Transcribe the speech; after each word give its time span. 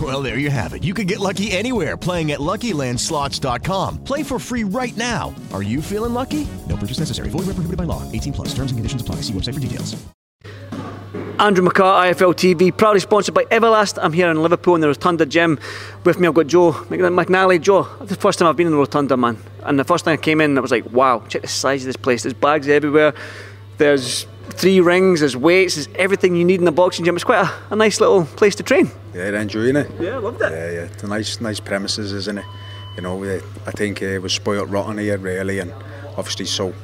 Well, 0.00 0.22
there 0.22 0.38
you 0.38 0.50
have 0.50 0.74
it. 0.74 0.84
You 0.84 0.94
can 0.94 1.06
get 1.06 1.18
lucky 1.18 1.50
anywhere 1.50 1.96
playing 1.96 2.30
at 2.32 2.38
LuckyLandSlots.com. 2.38 4.04
Play 4.04 4.22
for 4.22 4.38
free 4.38 4.64
right 4.64 4.96
now. 4.96 5.34
Are 5.52 5.62
you 5.62 5.82
feeling 5.82 6.12
lucky? 6.12 6.46
No 6.68 6.76
purchase 6.76 7.00
necessary. 7.00 7.30
Void 7.30 7.46
where 7.46 7.54
prohibited 7.54 7.78
by 7.78 7.84
law. 7.84 8.04
18 8.12 8.32
plus. 8.34 8.48
Terms 8.48 8.70
and 8.70 8.78
conditions 8.78 9.02
apply. 9.02 9.16
See 9.22 9.32
website 9.32 9.54
for 9.54 9.60
details. 9.60 9.96
Andrew 11.40 11.64
McCart, 11.64 12.12
IFL 12.12 12.34
TV, 12.34 12.76
proudly 12.76 12.98
sponsored 12.98 13.32
by 13.32 13.44
Everlast. 13.44 13.96
I'm 14.02 14.12
here 14.12 14.28
in 14.28 14.42
Liverpool 14.42 14.74
in 14.74 14.80
the 14.80 14.88
Rotunda 14.88 15.24
Gym. 15.24 15.60
With 16.02 16.18
me, 16.18 16.26
I've 16.26 16.34
got 16.34 16.48
Joe 16.48 16.72
McNally. 16.72 17.60
Joe, 17.60 17.84
the 18.00 18.16
first 18.16 18.40
time 18.40 18.48
I've 18.48 18.56
been 18.56 18.66
in 18.66 18.72
the 18.72 18.78
Rotunda, 18.78 19.16
man. 19.16 19.38
And 19.62 19.78
the 19.78 19.84
first 19.84 20.04
time 20.04 20.14
I 20.14 20.16
came 20.16 20.40
in, 20.40 20.58
I 20.58 20.60
was 20.60 20.72
like, 20.72 20.90
wow, 20.92 21.22
check 21.28 21.42
the 21.42 21.48
size 21.48 21.82
of 21.82 21.86
this 21.86 21.96
place. 21.96 22.24
There's 22.24 22.34
bags 22.34 22.66
everywhere. 22.68 23.14
There's 23.76 24.26
three 24.58 24.80
rings, 24.80 25.20
there's 25.20 25.36
weights, 25.36 25.76
there's 25.76 25.88
everything 25.94 26.34
you 26.34 26.44
need 26.44 26.58
in 26.58 26.64
the 26.64 26.72
boxing 26.72 27.04
gym. 27.04 27.14
It's 27.14 27.24
quite 27.24 27.46
a, 27.46 27.50
a 27.70 27.76
nice 27.76 28.00
little 28.00 28.24
place 28.24 28.56
to 28.56 28.62
train. 28.62 28.90
Yeah, 29.14 29.40
enjoying 29.40 29.76
it. 29.76 29.90
Yeah, 30.00 30.16
I 30.16 30.18
loved 30.18 30.42
it. 30.42 30.50
Yeah, 30.50 30.70
yeah. 30.70 30.92
It's 30.92 31.02
a 31.04 31.08
nice, 31.08 31.40
nice 31.40 31.60
premises, 31.60 32.12
isn't 32.12 32.38
it? 32.38 32.44
You 32.96 33.02
know, 33.02 33.22
I 33.66 33.70
think 33.70 34.02
uh, 34.02 34.06
it 34.06 34.22
was 34.22 34.32
spoilt 34.32 34.68
rotten 34.68 34.98
here, 34.98 35.16
really, 35.18 35.60
and 35.60 35.72
obviously 36.16 36.46
so 36.46 36.74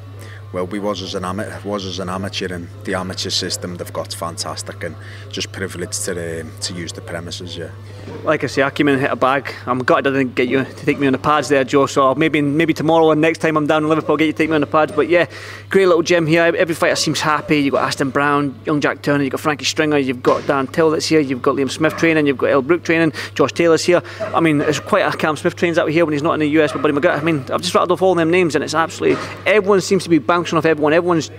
well 0.54 0.66
we 0.68 0.78
was 0.78 1.02
as 1.02 1.16
an 1.16 1.24
amateur 1.24 1.60
was 1.68 1.84
as 1.84 1.98
an 1.98 2.08
amateur 2.08 2.54
and 2.54 2.68
the 2.84 2.94
amateur 2.94 3.30
system. 3.30 3.76
They've 3.76 3.92
got 3.92 4.14
fantastic 4.14 4.84
and 4.84 4.94
just 5.28 5.50
privileged 5.50 6.04
to 6.04 6.12
uh, 6.12 6.44
to 6.60 6.74
use 6.74 6.92
the 6.92 7.00
premises 7.00 7.58
yeah. 7.58 7.70
Like 8.22 8.44
I 8.44 8.46
say 8.46 8.62
I 8.62 8.70
came 8.70 8.86
in 8.88 8.94
and 8.94 9.02
hit 9.02 9.10
a 9.10 9.16
bag. 9.16 9.52
I'm 9.66 9.80
gutted 9.80 10.06
I 10.06 10.10
didn't 10.10 10.36
get 10.36 10.48
you 10.48 10.62
to 10.64 10.86
take 10.86 10.98
me 11.00 11.08
on 11.08 11.12
the 11.12 11.18
pads 11.18 11.48
there 11.48 11.64
Joe 11.64 11.86
so 11.86 12.14
maybe 12.14 12.40
maybe 12.40 12.72
tomorrow 12.72 13.10
and 13.10 13.20
next 13.20 13.38
time 13.38 13.56
I'm 13.56 13.66
down 13.66 13.82
in 13.82 13.88
Liverpool 13.88 14.12
I'll 14.12 14.16
get 14.16 14.26
you 14.26 14.32
to 14.32 14.38
take 14.38 14.48
me 14.48 14.54
on 14.54 14.60
the 14.60 14.68
pads. 14.68 14.92
But 14.92 15.08
yeah 15.08 15.26
great 15.70 15.86
little 15.86 16.02
gym 16.02 16.26
here. 16.26 16.44
Every 16.44 16.74
fighter 16.76 16.94
seems 16.94 17.20
happy. 17.20 17.58
You've 17.58 17.72
got 17.72 17.88
Aston 17.88 18.10
Brown 18.10 18.54
young 18.64 18.80
Jack 18.80 19.02
Turner 19.02 19.24
you've 19.24 19.32
got 19.32 19.40
Frankie 19.40 19.64
Stringer 19.64 19.98
you've 19.98 20.22
got 20.22 20.46
Dan 20.46 20.68
Till 20.68 20.90
that's 20.90 21.06
here 21.06 21.20
you've 21.20 21.42
got 21.42 21.56
Liam 21.56 21.70
Smith 21.70 21.96
training 21.96 22.28
you've 22.28 22.38
got 22.38 22.50
Kel 22.50 22.62
Brook 22.62 22.84
training 22.84 23.12
Josh 23.34 23.52
Taylor's 23.52 23.84
here. 23.84 24.02
I 24.20 24.38
mean 24.38 24.60
it's 24.60 24.78
quite 24.78 25.02
a 25.02 25.16
Cam 25.16 25.36
Smith 25.36 25.56
trains 25.56 25.78
out 25.78 25.90
here 25.90 26.04
when 26.04 26.12
he's 26.12 26.22
not 26.22 26.34
in 26.34 26.40
the 26.40 26.50
US 26.60 26.72
with 26.72 26.82
Buddy 26.82 26.94
McGirt 26.94 27.18
I 27.18 27.22
mean 27.24 27.40
I've 27.50 27.62
just 27.62 27.74
rattled 27.74 27.90
off 27.90 28.02
all 28.02 28.14
them 28.14 28.30
names 28.30 28.54
and 28.54 28.62
it's 28.62 28.74
absolutely 28.74 29.20
everyone 29.46 29.80
seems 29.80 30.04
to 30.04 30.08
be 30.08 30.18
bouncing 30.18 30.43
off 30.52 30.66
everyone 30.66 30.92
everyone's 30.92 31.30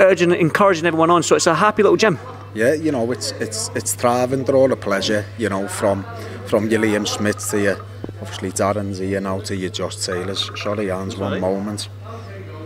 urging, 0.00 0.32
encouraging 0.32 0.86
everyone 0.86 1.10
on. 1.10 1.22
So 1.22 1.36
it's 1.36 1.46
a 1.46 1.54
happy 1.54 1.82
little 1.82 1.96
gym. 1.96 2.18
Yeah, 2.54 2.72
you 2.72 2.90
know, 2.90 3.10
it's 3.12 3.32
it's 3.32 3.70
it's 3.74 3.94
thriving. 3.94 4.44
They're 4.44 4.56
all 4.56 4.72
a 4.72 4.76
pleasure. 4.76 5.26
You 5.36 5.50
know, 5.50 5.68
from 5.68 6.04
from 6.46 6.70
your 6.70 6.80
Liam 6.80 7.06
Smith 7.06 7.38
to 7.50 7.60
your 7.60 7.76
obviously 8.20 8.50
Darren's 8.50 8.98
here 8.98 9.20
now 9.20 9.40
to 9.40 9.54
your 9.54 9.70
Josh 9.70 9.96
Taylor's. 9.96 10.50
Sorry, 10.60 10.86
hands 10.86 11.16
one 11.16 11.40
moment. 11.40 11.88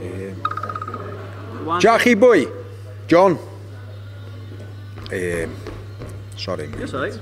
Um, 0.03 1.81
Jackie 1.81 2.15
boy, 2.15 2.47
John. 3.09 3.39
Um, 5.13 5.57
sorry, 6.37 6.69
mate. 6.69 6.81
Yes, 6.81 6.93
right. 6.93 7.19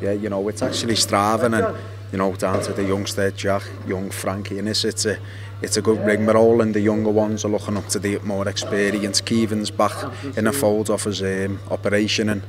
Yeah, 0.00 0.12
you 0.12 0.28
know, 0.28 0.46
it's 0.48 0.62
actually 0.62 0.96
striving 0.96 1.54
and 1.54 1.76
you 2.12 2.18
know 2.18 2.34
down 2.36 2.60
to 2.62 2.72
the 2.72 2.84
youngster 2.84 3.30
Jack, 3.32 3.62
young 3.86 4.10
Frankie, 4.10 4.58
and 4.58 4.68
it's 4.68 4.84
it's 4.84 5.06
a 5.06 5.18
it's 5.62 5.76
a 5.76 5.82
good 5.82 6.04
ring, 6.04 6.26
but 6.26 6.36
all 6.36 6.58
the 6.58 6.80
younger 6.80 7.10
ones 7.10 7.44
are 7.44 7.48
looking 7.48 7.76
up 7.76 7.86
to 7.88 7.98
the 7.98 8.18
more 8.20 8.48
experienced 8.48 9.24
Keevan's 9.24 9.70
back 9.70 9.92
in 10.36 10.46
a 10.46 10.52
fold 10.52 10.90
off 10.90 11.04
his 11.04 11.22
um, 11.22 11.60
operation, 11.70 12.28
and 12.28 12.42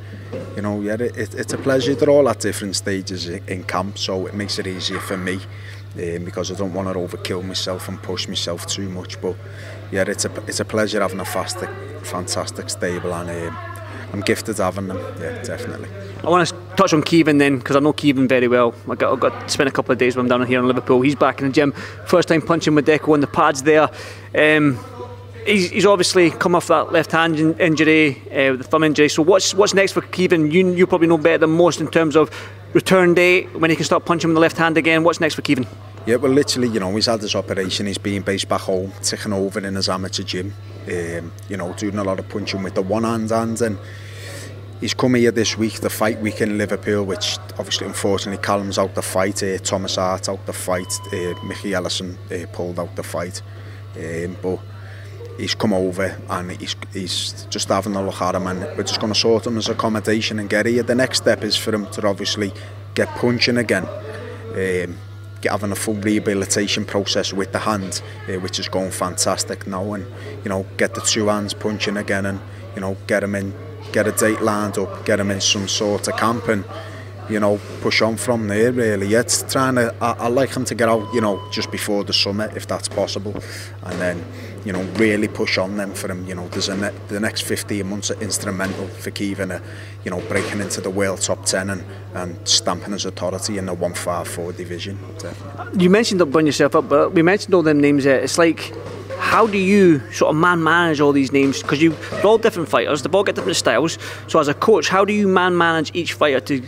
you 0.56 0.62
know, 0.62 0.82
yeah, 0.82 0.96
it, 0.96 1.18
it, 1.18 1.36
it's 1.36 1.54
a 1.54 1.58
pleasure. 1.58 1.96
They're 1.96 2.10
all 2.10 2.28
at 2.30 2.40
different 2.40 2.76
stages 2.76 3.28
in 3.28 3.64
camp, 3.64 3.98
so 3.98 4.26
it 4.28 4.34
makes 4.34 4.60
it 4.60 4.68
easier 4.68 5.00
for 5.00 5.18
me 5.18 5.36
um, 5.96 6.26
because 6.26 6.52
I 6.52 6.56
don't 6.56 6.74
want 6.74 6.88
to 6.88 6.96
overkill 6.96 7.44
myself 7.44 7.88
and 7.88 8.02
push 8.02 8.28
myself 8.28 8.66
too 8.66 8.90
much. 8.90 9.22
But 9.22 9.36
yeah, 9.92 10.04
it's 10.08 10.26
a 10.26 10.32
it's 10.48 10.60
a 10.60 10.66
pleasure 10.66 11.02
having 11.02 11.20
a 11.20 11.26
fast, 11.26 11.60
fantastic 12.04 12.70
stable 12.70 13.14
and. 13.14 13.30
Um, 13.30 13.73
I'm 14.14 14.22
gifted 14.22 14.58
having 14.58 14.88
them 14.88 14.98
yeah 15.20 15.42
definitely 15.44 15.90
I 16.24 16.30
want 16.30 16.48
to 16.48 16.56
touch 16.78 16.94
on 16.94 17.04
Kevin 17.04 17.38
then 17.38 17.58
because 17.58 17.76
I 17.76 17.80
know 17.80 17.92
Kevin 17.92 18.30
very 18.30 18.48
well. 18.48 18.74
I 18.90 18.96
got, 18.96 19.12
I 19.12 19.20
got 19.20 19.42
to 19.42 19.50
spend 19.50 19.68
a 19.68 19.72
couple 19.74 19.92
of 19.92 19.98
days 19.98 20.16
with 20.16 20.24
him 20.24 20.30
down 20.30 20.48
here 20.48 20.60
in 20.60 20.68
Liverpool. 20.68 21.02
He's 21.02 21.16
back 21.16 21.42
in 21.42 21.48
the 21.48 21.54
gym, 21.54 21.74
first 22.06 22.30
time 22.30 22.42
punching 22.42 22.74
with 22.74 22.88
Deco 22.88 23.12
on 23.14 23.20
the 23.20 23.28
pads 23.28 23.64
there. 23.64 23.90
Um, 24.34 24.80
he's, 25.46 25.70
he's 25.70 25.86
obviously 25.86 26.32
come 26.32 26.56
off 26.56 26.68
that 26.68 26.94
left 26.94 27.12
hand 27.12 27.40
in, 27.40 27.60
injury, 27.60 28.22
uh, 28.32 28.56
the 28.56 28.64
thumb 28.64 28.86
injury. 28.86 29.10
So 29.10 29.22
what's 29.22 29.54
what's 29.54 29.74
next 29.74 29.92
for 29.92 30.02
Kevin? 30.02 30.50
You 30.50 30.74
you 30.74 30.88
probably 30.88 31.08
know 31.08 31.18
better 31.18 31.40
than 31.40 31.52
most 31.52 31.82
in 31.82 31.88
terms 31.88 32.16
of 32.16 32.30
return 32.74 33.14
date 33.14 33.54
when 33.60 33.70
he 33.70 33.76
can 33.76 33.86
start 33.86 34.06
punching 34.06 34.30
with 34.30 34.36
the 34.36 34.42
left 34.42 34.58
hand 34.58 34.78
again. 34.78 35.04
What's 35.04 35.20
next 35.20 35.36
for 35.36 35.42
Keevan? 35.42 35.68
Yeah, 36.06 36.18
well, 36.18 36.34
literally, 36.34 36.68
you 36.68 36.82
know, 36.82 36.94
he's 36.96 37.06
had 37.06 37.22
this 37.22 37.34
operation. 37.34 37.86
He's 37.86 37.98
being 37.98 38.24
based 38.24 38.50
back 38.50 38.62
home, 38.62 38.92
taking 39.02 39.32
over 39.32 39.66
in 39.66 39.76
his 39.76 39.88
amateur 39.88 40.24
gym. 40.24 40.54
Um, 40.86 41.32
you 41.48 41.56
know, 41.56 41.72
doing 41.74 41.98
a 41.98 42.04
lot 42.04 42.20
of 42.20 42.28
punching 42.28 42.62
with 42.62 42.76
the 42.76 42.82
one 42.82 43.06
hand 43.06 43.30
hands 43.30 43.62
and 43.62 43.78
he's 44.82 44.94
come 44.94 45.16
here 45.16 45.32
this 45.32 45.58
week, 45.58 45.80
the 45.80 45.90
fight 45.90 46.20
week 46.20 46.42
in 46.42 46.58
Liverpool, 46.58 47.06
which 47.06 47.38
obviously, 47.58 47.88
unfortunately, 47.88 48.44
Callum's 48.44 48.78
out 48.78 48.96
the 48.96 49.02
fight, 49.02 49.42
uh, 49.42 49.58
Thomas 49.60 49.96
Hart 49.96 50.28
out 50.28 50.46
the 50.46 50.52
fight, 50.52 50.94
uh, 51.14 51.34
Mickey 51.46 51.74
Ellison 51.74 52.18
uh, 52.30 52.46
pulled 52.52 52.82
out 52.82 52.94
the 52.98 53.04
fight. 53.04 53.42
Um, 53.96 54.36
but 54.42 54.60
he's 55.38 55.56
come 55.56 55.72
over 55.72 56.20
and 56.30 56.52
he's, 56.52 56.76
he's 56.92 57.48
just 57.50 57.70
having 57.70 57.96
a 57.96 58.04
look 58.04 58.22
at 58.22 58.36
him 58.36 58.46
and 58.48 58.60
we're 58.78 58.84
just 58.84 59.00
going 59.00 59.14
to 59.14 59.18
sort 59.18 59.48
him 59.48 59.56
his 59.56 59.70
accommodation 59.70 60.38
and 60.38 60.50
get 60.50 60.66
here. 60.66 60.84
The 60.84 60.96
next 60.96 61.20
step 61.20 61.44
is 61.44 61.56
for 61.56 61.74
him 61.74 61.90
to 61.92 62.06
obviously 62.06 62.52
get 62.94 63.08
punching 63.16 63.58
again. 63.58 63.88
Um, 64.54 64.98
having 65.52 65.72
a 65.72 65.76
full 65.76 65.96
rehabilitation 65.96 66.86
process 66.86 67.34
with 67.34 67.52
the 67.52 67.60
hand, 67.60 68.02
uh, 68.28 68.34
which 68.40 68.60
is 68.60 68.68
going 68.68 68.92
fantastic 68.92 69.68
now, 69.68 69.94
and 69.94 70.06
you 70.44 70.50
know 70.50 70.66
get 70.78 70.96
the 70.96 71.02
two 71.02 71.28
hands 71.28 71.54
punching 71.54 71.98
again, 71.98 72.26
and 72.26 72.40
you 72.76 72.82
know 72.82 72.98
get 73.08 73.24
him 73.24 73.36
in 73.36 73.54
get 73.92 74.08
a 74.08 74.12
date 74.12 74.42
lined 74.42 74.78
up, 74.78 75.06
get 75.06 75.20
him 75.20 75.30
in 75.32 75.40
some 75.40 75.68
sort 75.68 76.08
of 76.08 76.18
camp 76.18 76.48
and, 76.48 76.66
you 77.30 77.40
know, 77.40 77.60
push 77.82 78.02
on 78.02 78.18
from 78.18 78.48
there 78.48 78.72
really. 78.72 79.14
It's 79.14 79.44
trying 79.52 79.76
to, 79.76 79.94
I, 80.02 80.14
I 80.14 80.28
like 80.28 80.54
him 80.54 80.66
to 80.66 80.76
get 80.76 80.90
out, 80.90 81.14
you 81.14 81.22
know, 81.22 81.42
just 81.52 81.72
before 81.72 82.04
the 82.04 82.14
summer 82.14 82.52
if 82.56 82.68
that's 82.68 82.88
possible 82.88 83.36
and 83.84 84.00
then, 84.00 84.24
you 84.66 84.74
know, 84.74 84.84
really 84.98 85.28
push 85.28 85.58
on 85.58 85.78
them 85.78 85.94
for 85.94 86.10
him, 86.10 86.26
you 86.28 86.36
know, 86.36 86.48
there's 86.50 86.70
a 86.70 86.78
ne 86.78 86.92
the 87.08 87.20
next 87.20 87.42
15 87.42 87.88
months 87.88 88.12
are 88.12 88.22
instrumental 88.22 88.88
for 88.88 89.12
Kevin, 89.12 89.62
you 90.04 90.12
know, 90.12 90.22
breaking 90.28 90.60
into 90.60 90.82
the 90.82 90.90
world 90.90 91.22
top 91.22 91.46
10 91.46 91.70
and, 91.70 91.84
and 92.14 92.48
stamping 92.48 92.94
his 92.94 93.06
authority 93.06 93.58
in 93.58 93.66
the 93.66 93.74
154 93.74 94.54
division. 94.54 94.98
Definitely. 95.20 95.84
You 95.84 95.90
mentioned 95.90 96.22
up 96.22 96.36
on 96.36 96.46
yourself 96.46 96.76
up, 96.76 96.90
but 96.90 97.14
we 97.14 97.22
mentioned 97.22 97.54
all 97.54 97.64
them 97.64 97.80
names 97.80 98.04
there. 98.04 98.20
It's 98.20 98.38
like 98.38 98.74
how 99.24 99.48
do 99.48 99.58
you 99.58 100.00
sort 100.12 100.30
of 100.30 100.36
man 100.36 100.62
manage 100.64 101.00
all 101.00 101.12
these 101.12 101.32
names? 101.32 101.62
Because 101.62 101.82
you 101.82 101.96
they're 102.12 102.26
all 102.26 102.38
different 102.38 102.70
fighters, 102.70 103.02
they've 103.02 103.16
all 103.16 103.24
get 103.24 103.36
different 103.36 103.58
styles. 103.58 103.98
So 104.28 104.40
as 104.40 104.48
a 104.48 104.54
coach, 104.54 104.90
how 104.90 105.06
do 105.06 105.14
you 105.14 105.28
man 105.28 105.58
manage 105.58 105.92
each 105.96 106.14
fighter 106.14 106.40
to 106.42 106.62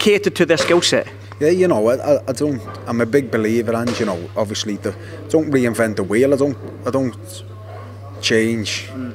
cater 0.00 0.30
to 0.30 0.46
their 0.46 0.56
skill 0.56 0.82
set? 0.82 1.06
Yeah, 1.40 1.50
you 1.50 1.68
know, 1.68 1.88
I, 1.88 2.20
I 2.28 2.32
don't. 2.32 2.60
I'm 2.86 3.00
a 3.00 3.06
big 3.06 3.30
believer, 3.30 3.72
and 3.72 3.98
you 3.98 4.06
know, 4.06 4.28
obviously, 4.36 4.76
the, 4.76 4.94
don't 5.28 5.50
reinvent 5.50 5.96
the 5.96 6.02
wheel. 6.02 6.34
I 6.34 6.36
don't. 6.36 6.58
I 6.86 6.90
don't 6.90 7.16
change. 8.20 8.88
Mm. 8.88 9.14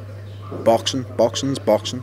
boxing, 0.63 1.05
boxing's 1.17 1.59
boxing. 1.59 2.01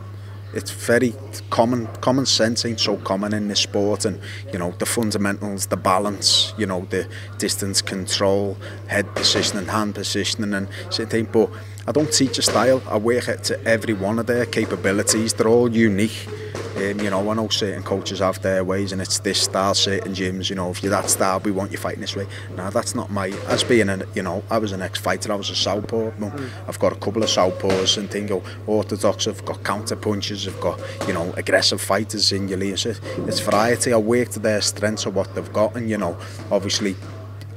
It's 0.53 0.71
very 0.71 1.13
common. 1.49 1.87
Common 1.99 2.25
sense 2.25 2.63
ain't 2.63 2.79
so 2.79 2.97
common 2.97 3.33
in 3.33 3.47
this 3.47 3.61
sport, 3.61 4.05
and 4.05 4.21
you 4.53 4.59
know 4.59 4.71
the 4.77 4.85
fundamentals, 4.85 5.67
the 5.67 5.77
balance, 5.77 6.53
you 6.57 6.67
know 6.67 6.87
the 6.89 7.07
distance 7.37 7.81
control, 7.81 8.55
head 8.87 9.13
positioning, 9.15 9.67
hand 9.67 9.95
positioning, 9.95 10.53
and 10.53 10.69
thing. 11.09 11.27
But 11.31 11.49
I 11.87 11.91
don't 11.91 12.13
teach 12.13 12.37
a 12.37 12.43
style. 12.43 12.81
I 12.87 12.97
work 12.97 13.27
it 13.27 13.43
to 13.45 13.61
every 13.65 13.93
one 13.93 14.19
of 14.19 14.27
their 14.27 14.45
capabilities. 14.45 15.33
They're 15.33 15.47
all 15.49 15.69
unique. 15.75 16.27
Um, 16.75 16.99
you 16.99 17.09
know, 17.09 17.29
I 17.29 17.33
know 17.35 17.47
certain 17.49 17.83
coaches 17.83 18.19
have 18.19 18.41
their 18.41 18.63
ways 18.63 18.91
and 18.91 19.01
it's 19.01 19.19
this 19.19 19.41
style, 19.41 19.75
certain 19.75 20.13
gyms, 20.13 20.49
you 20.49 20.55
know, 20.55 20.71
if 20.71 20.81
you're 20.81 20.91
that 20.91 21.09
style, 21.09 21.39
we 21.39 21.51
want 21.51 21.71
you 21.71 21.77
fighting 21.77 22.01
this 22.01 22.15
way. 22.15 22.27
Now 22.55 22.69
that's 22.69 22.95
not 22.95 23.11
my, 23.11 23.27
as 23.47 23.63
being, 23.63 23.89
a, 23.89 24.05
you 24.15 24.23
know, 24.23 24.43
I 24.49 24.57
was 24.57 24.71
an 24.71 24.81
ex-fighter, 24.81 25.31
I 25.31 25.35
was 25.35 25.49
a 25.49 25.55
southpaw. 25.55 26.11
Mm. 26.11 26.49
I've 26.67 26.79
got 26.79 26.91
a 26.91 26.95
couple 26.95 27.23
of 27.23 27.29
southpaws 27.29 27.97
and 27.97 28.09
things, 28.09 28.31
orthodox, 28.67 29.27
I've 29.27 29.45
got 29.45 29.63
counter 29.63 29.95
punches, 29.95 30.47
I've 30.47 30.59
got, 30.59 30.79
you 31.07 31.13
know, 31.13 31.33
aggressive 31.37 31.81
fighters 31.81 32.31
in 32.31 32.47
your 32.47 32.57
league. 32.57 32.77
So 32.77 32.93
it's 33.27 33.39
variety. 33.39 33.93
I 33.93 33.97
work 33.97 34.29
to 34.29 34.39
their 34.39 34.61
strengths 34.61 35.05
of 35.05 35.15
what 35.15 35.33
they've 35.35 35.53
got 35.53 35.75
and, 35.75 35.89
you 35.89 35.97
know, 35.97 36.17
obviously 36.51 36.95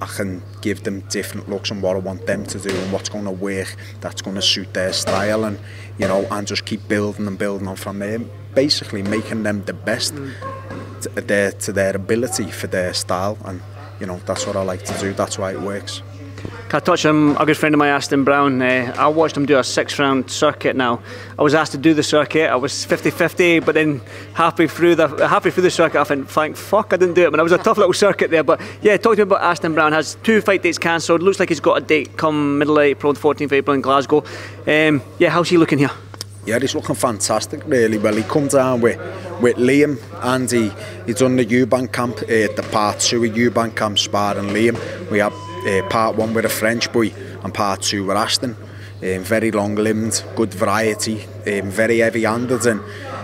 I 0.01 0.07
can 0.07 0.43
give 0.61 0.83
them 0.85 1.01
different 1.09 1.49
looks 1.49 1.71
on 1.71 1.81
what 1.81 1.97
I 1.97 2.01
want 2.01 2.27
them 2.27 2.45
to 2.47 2.59
do 2.59 2.75
and 2.75 2.93
what's 2.93 3.09
going 3.09 3.25
to 3.25 3.31
work. 3.31 3.75
That's 4.01 4.23
going 4.23 4.37
to 4.37 4.43
suit 4.43 4.75
their 4.75 4.93
style 4.93 5.45
and 5.45 5.59
you 5.99 6.07
know 6.07 6.27
and 6.31 6.47
just 6.47 6.65
keep 6.67 6.87
building 6.89 7.27
and 7.27 7.39
building 7.39 7.69
on 7.69 7.77
from 7.77 7.99
there. 7.99 8.19
Basically 8.55 9.03
making 9.03 9.43
them 9.43 9.65
the 9.65 9.73
best 9.73 10.15
mm. 10.15 10.33
to 11.01 11.09
their 11.21 11.53
to 11.53 11.73
their 11.73 11.97
ability 11.97 12.51
for 12.51 12.67
their 12.67 12.93
style. 12.95 13.39
And 13.45 13.63
you 14.01 14.07
know 14.07 14.21
that's 14.27 14.47
what 14.47 14.57
I 14.57 14.63
like 14.63 14.85
to 14.85 14.99
do. 14.99 15.13
That's 15.13 15.39
why 15.39 15.53
it 15.53 15.61
works. 15.61 16.03
Can 16.69 16.79
I 16.79 16.81
touch 16.81 17.05
him? 17.05 17.37
a 17.37 17.47
good 17.47 17.57
friend 17.57 17.77
of 17.77 17.79
mine, 17.79 17.91
Aston 17.91 18.25
Brown? 18.25 18.61
Uh, 18.61 18.93
I 18.99 19.07
watched 19.07 19.37
him 19.37 19.47
do 19.47 19.57
a 19.57 19.63
six 19.63 20.01
round 20.01 20.29
circuit 20.29 20.75
now. 20.75 21.01
I 21.39 21.43
was 21.43 21.55
asked 21.55 21.73
to 21.73 21.79
do 21.79 21.95
the 21.95 22.03
circuit, 22.03 22.51
I 22.51 22.57
was 22.57 22.85
50 22.85 23.11
50, 23.11 23.61
but 23.61 23.77
then 23.77 24.01
halfway 24.35 24.67
through 24.67 24.97
the 24.97 25.07
halfway 25.29 25.53
through 25.53 25.63
the 25.63 25.71
circuit, 25.71 26.01
I 26.01 26.03
think, 26.05 26.29
thank 26.29 26.57
fuck 26.57 26.93
I 26.93 26.97
didn't 26.97 27.15
do 27.15 27.25
it. 27.25 27.31
But 27.31 27.39
it 27.39 27.45
was 27.45 27.53
a 27.53 27.59
tough 27.59 27.79
little 27.79 27.93
circuit 27.93 28.33
there. 28.33 28.43
But 28.43 28.61
yeah, 28.83 28.97
talk 28.97 29.15
to 29.15 29.19
me 29.19 29.23
about 29.23 29.43
Aston 29.43 29.75
Brown. 29.75 29.93
Has 29.93 30.17
two 30.25 30.41
fight 30.41 30.65
dates 30.65 30.77
cancelled. 30.77 31.23
Looks 31.23 31.39
like 31.39 31.51
he's 31.51 31.61
got 31.61 31.81
a 31.81 31.81
date 31.81 32.17
come 32.17 32.59
middle 32.59 32.79
of 32.79 32.83
April, 32.83 33.13
the 33.13 33.21
14th 33.21 33.45
of 33.45 33.53
April 33.53 33.75
in 33.75 33.81
Glasgow. 33.81 34.25
Um, 34.67 35.03
yeah, 35.19 35.31
how's 35.31 35.49
he 35.49 35.59
looking 35.59 35.79
here? 35.79 35.93
Yeah, 36.47 36.59
he's 36.59 36.75
looking 36.75 36.97
fantastic, 36.97 37.63
really. 37.67 37.99
Well, 37.99 38.15
he 38.15 38.23
come 38.25 38.49
down 38.49 38.81
with, 38.81 38.99
with 39.41 39.57
Liam 39.57 40.01
and 40.23 40.51
he, 40.51 40.73
he 41.07 41.13
done 41.13 41.37
the 41.37 41.45
Eubank 41.47 41.93
camp, 41.93 42.19
uh, 42.23 42.27
the 42.27 42.69
part 42.73 42.99
two 42.99 43.25
of 43.25 43.33
Eubank 43.33 43.77
camp, 43.77 43.99
Spar 43.99 44.37
and 44.39 44.51
Liam. 44.51 44.77
We 45.11 45.19
had 45.19 45.33
uh, 45.67 45.83
part 45.89 46.17
one 46.17 46.33
with 46.35 46.45
a 46.45 46.49
French 46.49 46.93
boy 46.93 47.13
and 47.43 47.53
part 47.53 47.83
two 47.83 48.05
with 48.07 48.17
Aston. 48.17 48.57
Um, 49.03 49.23
very 49.23 49.51
long-limbed, 49.51 50.25
good 50.37 50.55
variety, 50.55 51.25
um, 51.47 51.71
very 51.71 51.99
heavy-handed, 51.99 52.65
and 52.65 52.81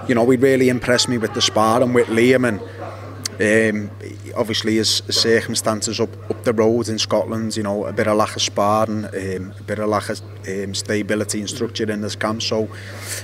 you 0.06 0.14
know, 0.14 0.28
he 0.28 0.36
really 0.36 0.68
impressed 0.68 1.08
me 1.08 1.16
with 1.16 1.32
the 1.32 1.40
sparring 1.40 1.94
with 1.94 2.08
Liam 2.08 2.46
and 2.46 2.60
um, 3.42 3.90
obviously 4.36 4.76
his 4.76 5.02
circumstances 5.10 5.98
up, 5.98 6.10
up 6.30 6.44
the 6.44 6.52
road 6.52 6.88
in 6.88 6.98
Scotland, 6.98 7.56
you 7.56 7.62
know, 7.62 7.86
a 7.86 7.92
bit 7.92 8.06
of 8.06 8.16
lack 8.16 8.36
of 8.36 8.42
sparring, 8.42 9.04
um, 9.06 9.54
a 9.58 9.62
bit 9.64 9.78
of 9.80 9.88
lack 9.88 10.08
of 10.08 10.20
um, 10.48 10.74
stability 10.74 11.40
and 11.40 11.50
structure 11.50 11.90
in 11.90 12.00
this 12.02 12.14
camp. 12.14 12.42
So 12.42 12.68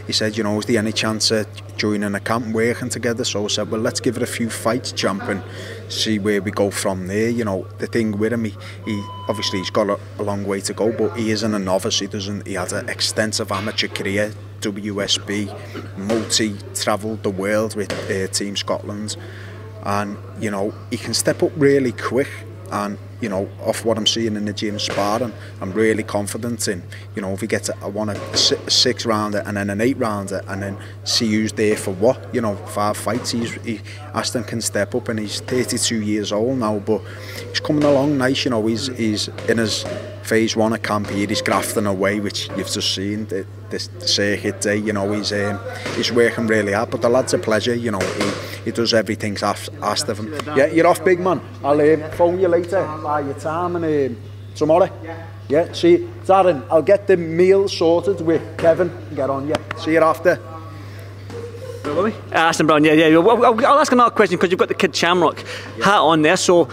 he 0.06 0.12
said, 0.12 0.36
you 0.36 0.42
know, 0.42 0.58
is 0.58 0.66
there 0.66 0.78
any 0.78 0.92
chance 0.92 1.30
of 1.30 1.46
joining 1.76 2.14
a 2.14 2.20
camp 2.20 2.48
working 2.48 2.88
together? 2.88 3.24
So 3.24 3.44
I 3.44 3.48
said, 3.48 3.70
well, 3.70 3.80
let's 3.80 4.00
give 4.00 4.16
it 4.16 4.22
a 4.22 4.26
few 4.26 4.50
fights, 4.50 4.90
champ, 4.92 5.22
and 5.24 5.42
see 5.88 6.18
where 6.18 6.42
we 6.42 6.50
go 6.50 6.70
from 6.70 7.06
there. 7.06 7.28
You 7.28 7.44
know, 7.44 7.66
the 7.78 7.86
thing 7.86 8.18
with 8.18 8.32
him, 8.32 8.44
he, 8.44 8.54
he 8.84 9.04
obviously 9.28 9.60
he's 9.60 9.70
got 9.70 9.88
a, 9.88 10.00
a 10.18 10.22
long 10.22 10.44
way 10.44 10.60
to 10.62 10.72
go, 10.72 10.90
but 10.90 11.16
he 11.16 11.30
isn't 11.30 11.54
a 11.54 11.58
novice. 11.58 12.00
He 12.00 12.08
doesn't. 12.08 12.46
He 12.46 12.54
has 12.54 12.72
an 12.72 12.88
extensive 12.88 13.52
amateur 13.52 13.88
career. 13.88 14.32
WSB, 14.60 15.96
multi 15.96 16.56
travelled 16.74 17.22
the 17.22 17.30
world 17.30 17.76
with 17.76 17.92
uh, 18.10 18.26
Team 18.32 18.56
Scotland 18.56 19.16
and 19.84 20.16
you 20.40 20.50
know 20.50 20.72
he 20.90 20.96
can 20.96 21.14
step 21.14 21.42
up 21.42 21.52
really 21.56 21.92
quick 21.92 22.28
and 22.70 22.98
you 23.20 23.28
know 23.28 23.48
off 23.64 23.84
what 23.84 23.96
I'm 23.98 24.06
seeing 24.06 24.36
in 24.36 24.44
the 24.44 24.52
gym 24.52 24.78
sparring 24.78 25.32
I'm 25.60 25.72
really 25.72 26.02
confident 26.02 26.68
in 26.68 26.82
you 27.14 27.22
know 27.22 27.32
if 27.32 27.40
he 27.40 27.46
gets 27.46 27.70
a, 27.80 27.88
want 27.88 28.10
a, 28.10 28.36
six 28.36 29.06
rounder 29.06 29.42
and 29.46 29.56
then 29.56 29.70
an 29.70 29.80
eight 29.80 29.98
rounder 29.98 30.42
and 30.48 30.62
then 30.62 30.78
see 31.04 31.30
who's 31.32 31.52
there 31.52 31.76
for 31.76 31.92
what 31.94 32.32
you 32.34 32.40
know 32.40 32.56
five 32.56 32.96
fights 32.96 33.30
he's 33.30 33.52
he, 33.64 33.80
Aston 34.14 34.44
can 34.44 34.60
step 34.60 34.94
up 34.94 35.08
and 35.08 35.18
he's 35.18 35.40
32 35.40 36.02
years 36.02 36.32
old 36.32 36.58
now 36.58 36.78
but 36.78 37.02
he's 37.48 37.60
coming 37.60 37.84
along 37.84 38.18
nice 38.18 38.44
you 38.44 38.50
know 38.50 38.64
he's 38.66 38.86
he's 38.88 39.28
in 39.48 39.58
his 39.58 39.84
phase 40.22 40.54
one 40.54 40.72
of 40.72 40.82
camp 40.82 41.08
here 41.08 41.26
he's 41.26 41.42
grafting 41.42 41.86
away 41.86 42.20
which 42.20 42.48
you've 42.56 42.70
just 42.70 42.94
seen 42.94 43.26
this 43.70 43.88
circuit 44.00 44.60
day 44.60 44.76
you 44.76 44.92
know 44.92 45.10
he's 45.12 45.32
um, 45.32 45.58
he's 45.96 46.12
working 46.12 46.46
really 46.46 46.72
hard 46.72 46.90
but 46.90 47.02
the 47.02 47.08
lad's 47.08 47.34
a 47.34 47.38
pleasure 47.38 47.74
you 47.74 47.90
know 47.90 48.00
he, 48.00 48.64
he 48.66 48.70
does 48.70 48.94
everything 48.94 49.36
asked 49.42 50.08
of 50.08 50.18
him 50.18 50.32
yeah 50.56 50.66
you're 50.66 50.86
off 50.86 51.04
big 51.04 51.20
man 51.20 51.40
I'll 51.62 51.80
uh, 51.80 52.10
phone 52.10 52.38
you 52.40 52.48
later 52.48 52.84
buy 53.02 53.20
your 53.20 53.34
time 53.34 53.76
and 53.76 53.84
uh, 53.84 54.18
tomorrow 54.54 54.90
yeah 55.48 55.72
see 55.72 56.08
Darren 56.24 56.66
I'll 56.70 56.82
get 56.82 57.06
the 57.06 57.16
meal 57.16 57.68
sorted 57.68 58.20
with 58.20 58.42
Kevin 58.58 58.90
get 59.14 59.30
on 59.30 59.48
yeah 59.48 59.56
see 59.76 59.92
you 59.92 60.02
after 60.02 60.40
uh, 61.88 62.12
Aston 62.32 62.66
Brown, 62.66 62.84
yeah, 62.84 62.92
yeah. 62.92 63.16
I'll 63.16 63.78
ask 63.78 63.92
another 63.92 64.14
question 64.14 64.36
because 64.36 64.50
you've 64.50 64.58
got 64.58 64.68
the 64.68 64.74
Kid 64.74 64.94
Shamrock 64.94 65.42
yeah. 65.78 65.84
hat 65.84 66.00
on 66.00 66.22
there. 66.22 66.36
So, 66.36 66.68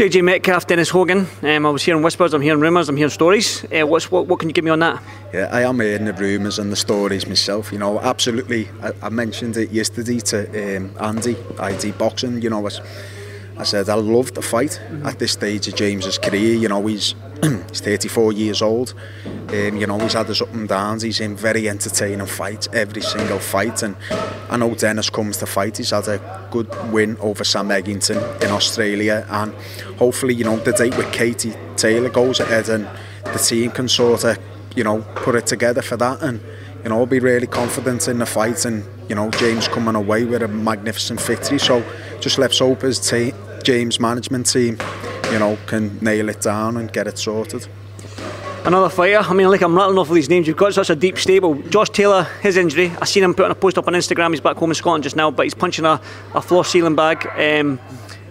JJ 0.00 0.24
Metcalf, 0.24 0.66
Dennis 0.66 0.88
Hogan. 0.88 1.26
Um, 1.42 1.66
I 1.66 1.68
was 1.68 1.82
hearing 1.82 2.02
whispers, 2.02 2.32
I'm 2.32 2.40
hearing 2.40 2.58
rumours, 2.58 2.88
I'm 2.88 2.96
hearing 2.96 3.10
stories. 3.10 3.66
Uh, 3.66 3.86
what's, 3.86 4.10
what, 4.10 4.26
what 4.28 4.40
can 4.40 4.48
you 4.48 4.54
give 4.54 4.64
me 4.64 4.70
on 4.70 4.78
that? 4.78 5.02
Yeah, 5.34 5.50
I 5.52 5.60
am 5.60 5.78
hearing 5.78 6.06
the 6.06 6.14
rumours 6.14 6.58
and 6.58 6.72
the 6.72 6.76
stories 6.76 7.26
myself. 7.26 7.70
You 7.70 7.80
know, 7.80 8.00
absolutely. 8.00 8.66
I, 8.82 8.92
I 9.02 9.08
mentioned 9.10 9.58
it 9.58 9.72
yesterday 9.72 10.20
to 10.20 10.78
um, 10.78 10.96
Andy, 10.98 11.36
ID 11.58 11.90
Boxing. 11.92 12.40
You 12.40 12.48
know, 12.48 12.66
I, 12.66 12.70
I 13.60 13.64
said 13.64 13.90
I 13.90 13.94
love 13.94 14.32
the 14.32 14.40
fight 14.40 14.80
at 15.04 15.18
this 15.18 15.32
stage 15.32 15.68
of 15.68 15.74
James's 15.74 16.16
career. 16.16 16.54
You 16.54 16.68
know, 16.68 16.86
he's 16.86 17.14
he's 17.68 17.80
34 17.82 18.32
years 18.32 18.62
old. 18.62 18.94
Um, 19.26 19.76
you 19.76 19.86
know, 19.86 19.98
he's 19.98 20.14
had 20.14 20.28
his 20.28 20.40
up 20.40 20.52
and 20.54 20.66
downs. 20.66 21.02
He's 21.02 21.20
in 21.20 21.36
very 21.36 21.68
entertaining 21.68 22.26
fights, 22.26 22.68
every 22.72 23.02
single 23.02 23.38
fight. 23.38 23.82
And 23.82 23.96
I 24.48 24.56
know 24.56 24.74
Dennis 24.74 25.10
comes 25.10 25.36
to 25.38 25.46
fight. 25.46 25.76
He's 25.76 25.90
had 25.90 26.08
a 26.08 26.48
good 26.50 26.68
win 26.90 27.18
over 27.20 27.44
Sam 27.44 27.68
Eggington 27.68 28.42
in 28.42 28.50
Australia. 28.50 29.26
And 29.28 29.52
hopefully, 29.98 30.32
you 30.32 30.44
know, 30.44 30.56
the 30.56 30.72
date 30.72 30.96
with 30.96 31.12
Katie 31.12 31.52
Taylor 31.76 32.08
goes 32.08 32.40
ahead 32.40 32.70
and 32.70 32.88
the 33.24 33.38
team 33.38 33.72
can 33.72 33.88
sort 33.88 34.24
of, 34.24 34.38
you 34.74 34.84
know, 34.84 35.02
put 35.16 35.34
it 35.34 35.46
together 35.46 35.82
for 35.82 35.98
that. 35.98 36.22
And, 36.22 36.40
you 36.82 36.88
know, 36.88 37.04
be 37.04 37.18
really 37.18 37.46
confident 37.46 38.08
in 38.08 38.20
the 38.20 38.26
fight. 38.26 38.64
And, 38.64 38.86
you 39.10 39.14
know, 39.14 39.30
James 39.32 39.68
coming 39.68 39.96
away 39.96 40.24
with 40.24 40.42
a 40.42 40.48
magnificent 40.48 41.20
victory. 41.20 41.58
So 41.58 41.84
just 42.20 42.38
let's 42.38 42.58
hope 42.58 42.82
his 42.82 43.00
team, 43.00 43.34
James 43.62 44.00
management 44.00 44.46
team 44.46 44.78
you 45.30 45.38
know, 45.38 45.56
can 45.66 45.98
nail 46.00 46.28
it 46.28 46.40
down 46.40 46.76
and 46.76 46.92
get 46.92 47.06
it 47.06 47.18
sorted. 47.18 47.66
Another 48.64 48.88
fighter. 48.90 49.18
I 49.18 49.32
mean, 49.32 49.48
like 49.48 49.62
I'm 49.62 49.74
rattling 49.74 49.98
off 49.98 50.08
all 50.08 50.14
these 50.14 50.28
names. 50.28 50.46
You've 50.46 50.56
got 50.56 50.74
such 50.74 50.90
a 50.90 50.96
deep 50.96 51.18
stable. 51.18 51.54
Josh 51.70 51.90
Taylor, 51.90 52.24
his 52.42 52.56
injury. 52.56 52.92
I 53.00 53.04
seen 53.06 53.22
him 53.22 53.34
putting 53.34 53.52
a 53.52 53.54
post 53.54 53.78
up 53.78 53.88
on 53.88 53.94
Instagram. 53.94 54.30
He's 54.30 54.40
back 54.40 54.56
home 54.56 54.70
in 54.70 54.74
Scotland 54.74 55.04
just 55.04 55.16
now, 55.16 55.30
but 55.30 55.44
he's 55.44 55.54
punching 55.54 55.84
a, 55.84 56.00
a 56.34 56.42
floor 56.42 56.64
ceiling 56.64 56.94
bag. 56.94 57.26
Um, 57.36 57.80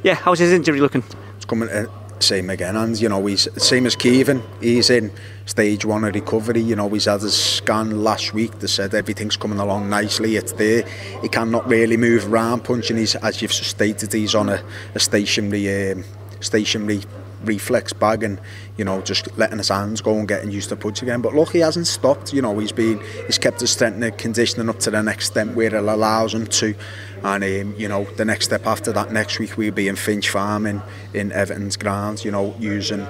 yeah, 0.03 0.13
how's 0.13 0.39
his 0.39 0.51
injury 0.51 0.81
looking? 0.81 1.03
It's 1.35 1.45
coming 1.45 1.69
uh, 1.69 1.85
same 2.23 2.49
again, 2.49 2.75
and 2.75 2.99
you 2.99 3.09
know 3.09 3.25
he's 3.25 3.47
same 3.61 3.85
as 3.85 3.95
Kevin. 3.95 4.43
He's 4.61 4.89
in 4.89 5.11
stage 5.45 5.85
one 5.85 6.03
of 6.03 6.13
recovery. 6.13 6.61
You 6.61 6.75
know 6.75 6.89
he's 6.89 7.05
had 7.05 7.21
his 7.21 7.35
scan 7.35 8.03
last 8.03 8.33
week. 8.33 8.59
They 8.59 8.67
said 8.67 8.93
everything's 8.93 9.37
coming 9.37 9.59
along 9.59 9.89
nicely. 9.89 10.35
It's 10.35 10.53
there. 10.53 10.87
He 11.21 11.29
cannot 11.29 11.67
really 11.67 11.97
move 11.97 12.31
around 12.31 12.63
punching. 12.63 12.97
He's 12.97 13.15
as 13.15 13.41
you've 13.41 13.53
stated, 13.53 14.13
he's 14.13 14.35
on 14.35 14.49
a, 14.49 14.63
a 14.95 14.99
stationary. 14.99 15.91
Um, 15.91 16.03
stationary 16.41 17.01
reflex 17.43 17.93
bag 17.93 18.23
and 18.23 18.39
you 18.77 18.85
know 18.85 19.01
just 19.01 19.35
letting 19.37 19.57
his 19.57 19.69
hands 19.69 20.01
go 20.01 20.17
and 20.17 20.27
getting 20.27 20.51
used 20.51 20.69
to 20.69 20.75
punch 20.75 21.01
again. 21.01 21.21
But 21.21 21.33
look 21.33 21.51
he 21.51 21.59
hasn't 21.59 21.87
stopped. 21.87 22.33
You 22.33 22.41
know 22.41 22.57
he's 22.59 22.71
been 22.71 22.99
he's 23.25 23.37
kept 23.37 23.59
his 23.59 23.71
strength 23.71 24.01
and 24.01 24.17
conditioning 24.17 24.69
up 24.69 24.79
to 24.79 24.91
the 24.91 25.01
next 25.01 25.27
step 25.27 25.47
where 25.49 25.67
it 25.67 25.73
allows 25.73 26.33
him 26.33 26.47
to. 26.47 26.75
And 27.23 27.43
um, 27.43 27.75
you 27.77 27.87
know 27.87 28.05
the 28.15 28.25
next 28.25 28.45
step 28.45 28.65
after 28.65 28.91
that 28.93 29.11
next 29.11 29.39
week 29.39 29.57
we'll 29.57 29.71
be 29.71 29.87
in 29.87 29.95
Finch 29.95 30.29
Farm 30.29 30.65
in, 30.65 30.81
in 31.13 31.31
Everton's 31.31 31.77
grounds 31.77 32.23
you 32.23 32.31
know 32.31 32.55
using 32.59 33.05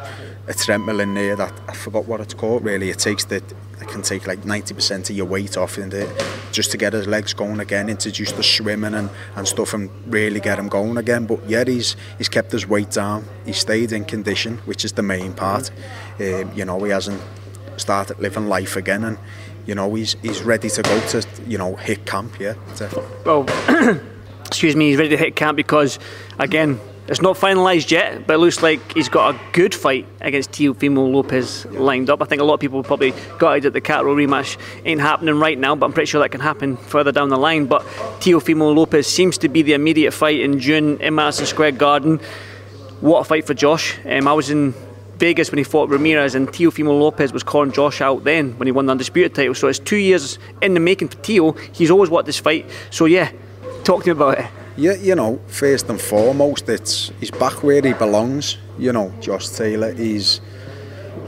a 0.48 0.53
treadmill 0.53 1.00
in 1.00 1.13
there 1.13 1.36
that 1.36 1.53
I 1.67 1.74
forgot 1.74 2.07
what 2.07 2.19
it's 2.19 2.33
called 2.33 2.63
really. 2.63 2.89
It 2.89 3.00
takes 3.00 3.25
the 3.25 3.43
can 3.89 4.01
take 4.01 4.27
like 4.27 4.41
90% 4.41 5.10
of 5.10 5.15
your 5.15 5.25
weight 5.25 5.58
off 5.58 5.77
in 5.77 5.89
the, 5.89 6.08
just 6.51 6.72
to 6.72 6.77
get 6.77 6.93
his 6.93 7.08
legs 7.08 7.34
going 7.34 7.60
again, 7.60 7.89
introduce 7.89 8.31
the 8.31 8.43
swimming 8.43 8.93
and, 8.93 9.10
and 9.36 9.48
stuff 9.48 9.74
and 9.74 9.89
really 10.08 10.39
get 10.39 10.58
him 10.60 10.67
going 10.67 10.98
again. 10.98 11.25
But 11.25 11.48
yeah, 11.50 11.63
he's, 11.63 11.96
he's 12.17 12.29
kept 12.29 12.51
his 12.51 12.67
weight 12.67 12.91
down. 12.91 13.25
He 13.46 13.53
stayed 13.53 13.91
in 13.91 14.05
condition, 14.05 14.58
which 14.60 14.86
is 14.86 14.93
the 14.93 15.03
main 15.03 15.34
part. 15.34 15.72
Um, 16.19 16.51
you 16.53 16.65
know, 16.65 16.84
he 16.84 16.91
hasn't 16.91 17.22
started 17.77 18.19
living 18.19 18.48
life 18.48 18.75
again 18.75 19.03
and, 19.03 19.17
you 19.65 19.75
know, 19.75 19.93
he's, 19.93 20.13
he's 20.22 20.41
ready 20.41 20.69
to 20.69 20.81
go 20.81 21.00
to, 21.08 21.25
you 21.48 21.58
know, 21.58 21.75
hit 21.75 22.05
camp, 22.05 22.39
yeah. 22.39 22.55
Well, 23.25 23.46
excuse 24.46 24.75
me, 24.75 24.89
he's 24.89 24.98
ready 24.98 25.10
to 25.10 25.17
hit 25.17 25.36
camp 25.36 25.55
because, 25.55 26.00
again, 26.39 26.79
It's 27.10 27.24
not 27.24 27.38
finalised 27.38 27.89
yet, 27.89 28.28
but 28.28 28.36
it 28.36 28.38
looks 28.38 28.62
like 28.62 28.94
he's 28.94 29.10
got 29.10 29.34
a 29.34 29.39
good 29.51 29.74
fight 29.74 30.06
against 30.22 30.51
Teofimo 30.51 31.12
Lopez 31.12 31.66
lined 31.66 32.08
up. 32.08 32.22
I 32.22 32.25
think 32.25 32.39
a 32.39 32.46
lot 32.46 32.54
of 32.54 32.60
people 32.60 32.84
probably 32.84 33.16
got 33.39 33.58
it 33.58 33.63
that 33.63 33.74
the 33.74 33.82
Catterall 33.82 34.16
rematch 34.16 34.60
ain't 34.86 35.01
happening 35.01 35.39
right 35.39 35.58
now, 35.58 35.75
but 35.75 35.88
I'm 35.88 35.94
pretty 35.94 36.06
sure 36.06 36.22
that 36.22 36.30
can 36.30 36.39
happen 36.39 36.78
further 36.78 37.12
down 37.12 37.30
the 37.30 37.38
line. 37.38 37.66
But 37.66 37.82
Teofimo 38.22 38.75
Lopez 38.75 39.08
seems 39.08 39.39
to 39.39 39.50
be 39.50 39.63
the 39.63 39.74
immediate 39.74 40.12
fight 40.12 40.39
in 40.39 40.60
June 40.60 41.01
in 41.01 41.16
Madison 41.16 41.48
Square 41.48 41.72
Garden. 41.72 42.20
What 43.01 43.22
a 43.22 43.24
fight 43.24 43.48
for 43.48 43.56
Josh. 43.56 43.98
Um, 44.06 44.28
I 44.28 44.34
was 44.34 44.51
in 44.51 44.75
Vegas 45.18 45.50
when 45.50 45.58
he 45.58 45.63
fought 45.63 45.89
Ramirez, 45.89 46.36
and 46.36 46.48
Teofimo 46.48 47.00
Lopez 47.00 47.34
was 47.34 47.42
calling 47.42 47.72
Josh 47.72 48.01
out 48.01 48.24
then 48.24 48.51
when 48.60 48.68
he 48.68 48.72
won 48.72 48.86
the 48.86 48.92
undisputed 48.92 49.34
title. 49.34 49.56
So 49.56 49.68
it's 49.68 49.80
two 49.80 49.98
years 49.98 50.38
in 50.62 50.75
the 50.75 50.80
making 50.80 51.08
for 51.08 51.18
Teo. 51.24 51.54
He's 51.74 51.89
always 51.89 52.12
wanted 52.12 52.28
this 52.28 52.39
fight. 52.39 52.70
So 52.92 53.06
yeah, 53.06 53.32
talk 53.84 54.04
to 54.04 54.10
me 54.10 54.12
about 54.12 54.38
it. 54.38 54.46
Yeah, 54.79 54.93
you 54.93 55.13
know, 55.13 55.41
first 55.48 55.89
and 55.89 56.00
foremost, 56.00 56.69
it's 56.69 57.12
he's 57.19 57.31
back 57.31 57.63
where 57.63 57.81
he 57.81 57.91
belongs. 57.91 58.57
You 58.77 58.93
know, 58.93 59.12
Josh 59.19 59.50
Taylor. 59.50 59.93
He's, 59.93 60.39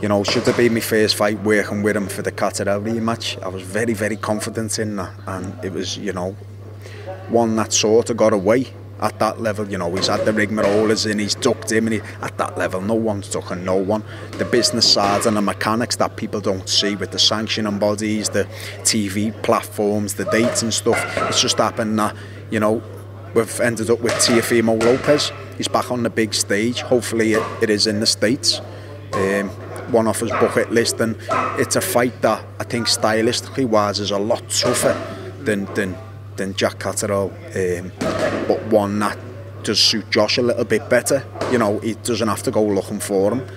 you 0.01 0.07
know, 0.07 0.23
should 0.23 0.43
have 0.43 0.55
been 0.55 0.73
my 0.73 0.79
first 0.79 1.17
fight 1.17 1.37
working 1.43 1.83
with 1.83 1.97
him 1.97 2.07
for 2.07 2.21
the 2.21 2.31
Catterall 2.31 2.79
rematch. 2.79 3.43
I 3.43 3.49
was 3.49 3.61
very, 3.63 3.93
very 3.93 4.15
confident 4.15 4.79
in 4.79 4.95
that, 4.95 5.11
and 5.27 5.65
it 5.65 5.73
was, 5.73 5.97
you 5.97 6.13
know, 6.13 6.31
one 7.27 7.57
that 7.57 7.73
sort 7.73 8.09
of 8.09 8.15
got 8.15 8.31
away 8.31 8.67
at 9.01 9.19
that 9.19 9.41
level. 9.41 9.69
You 9.69 9.79
know, 9.79 9.93
he's 9.95 10.07
had 10.07 10.23
the 10.23 10.31
rigmaroles 10.31 11.11
in, 11.11 11.19
he's 11.19 11.35
ducked 11.35 11.73
him, 11.73 11.87
and 11.87 11.95
he, 11.95 12.01
at 12.21 12.37
that 12.37 12.57
level, 12.57 12.79
no 12.79 12.93
one's 12.93 13.29
ducking 13.29 13.65
no 13.65 13.75
one. 13.75 14.05
The 14.37 14.45
business 14.45 14.89
side 14.89 15.25
and 15.25 15.35
the 15.35 15.41
mechanics 15.41 15.97
that 15.97 16.15
people 16.15 16.39
don't 16.39 16.69
see 16.69 16.95
with 16.95 17.11
the 17.11 17.19
sanctioning 17.19 17.79
bodies, 17.79 18.29
the 18.29 18.45
TV 18.83 19.33
platforms, 19.43 20.13
the 20.13 20.23
dates 20.31 20.61
and 20.61 20.73
stuff. 20.73 21.03
It's 21.27 21.41
just 21.41 21.57
happened 21.57 21.99
that, 21.99 22.15
you 22.49 22.61
know, 22.61 22.81
we've 23.33 23.59
ended 23.59 23.89
up 23.89 23.99
with 24.01 24.13
Teofimo 24.13 24.81
Lopez. 24.81 25.31
He's 25.57 25.67
back 25.67 25.91
on 25.91 26.03
the 26.03 26.09
big 26.09 26.33
stage. 26.33 26.81
Hopefully, 26.81 27.33
it, 27.33 27.63
it 27.63 27.69
is 27.69 27.87
in 27.87 27.99
the 27.99 28.05
States. 28.05 28.61
Um, 29.13 29.49
one 29.91 30.07
off 30.07 30.19
his 30.19 30.31
bucket 30.31 30.71
list, 30.71 30.99
and 30.99 31.17
it's 31.59 31.75
a 31.75 31.81
fight 31.81 32.21
that 32.21 32.43
I 32.59 32.63
think 32.63 32.87
stylistically 32.87 33.65
wise 33.65 33.99
is 33.99 34.11
a 34.11 34.19
lot 34.19 34.47
tougher 34.49 34.95
than 35.41 35.65
than 35.73 35.97
than 36.37 36.53
Jack 36.55 36.79
Catterall, 36.79 37.31
um, 37.55 37.91
but 38.47 38.63
one 38.67 38.99
that 38.99 39.17
does 39.63 39.79
suit 39.79 40.09
Josh 40.09 40.37
a 40.37 40.41
little 40.41 40.65
bit 40.65 40.89
better. 40.89 41.23
You 41.51 41.57
know, 41.57 41.79
he 41.79 41.95
doesn't 41.95 42.27
have 42.27 42.43
to 42.43 42.51
go 42.51 42.63
looking 42.63 42.99
for 42.99 43.33
him. 43.33 43.47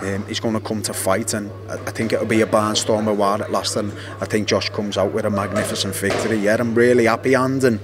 Um, 0.00 0.24
he's 0.26 0.38
going 0.38 0.54
to 0.54 0.60
come 0.60 0.82
to 0.82 0.94
fight, 0.94 1.34
and 1.34 1.50
I, 1.68 1.76
think 1.90 2.12
it'll 2.12 2.26
be 2.26 2.42
a 2.42 2.46
barnstormer 2.46 3.16
war 3.16 3.42
at 3.42 3.50
last. 3.50 3.74
And 3.74 3.92
I 4.20 4.26
think 4.26 4.46
Josh 4.46 4.68
comes 4.68 4.96
out 4.96 5.12
with 5.12 5.24
a 5.24 5.30
magnificent 5.30 5.96
victory. 5.96 6.38
Yeah, 6.38 6.56
I'm 6.60 6.74
really 6.74 7.06
happy, 7.06 7.34
and 7.34 7.62
and 7.64 7.80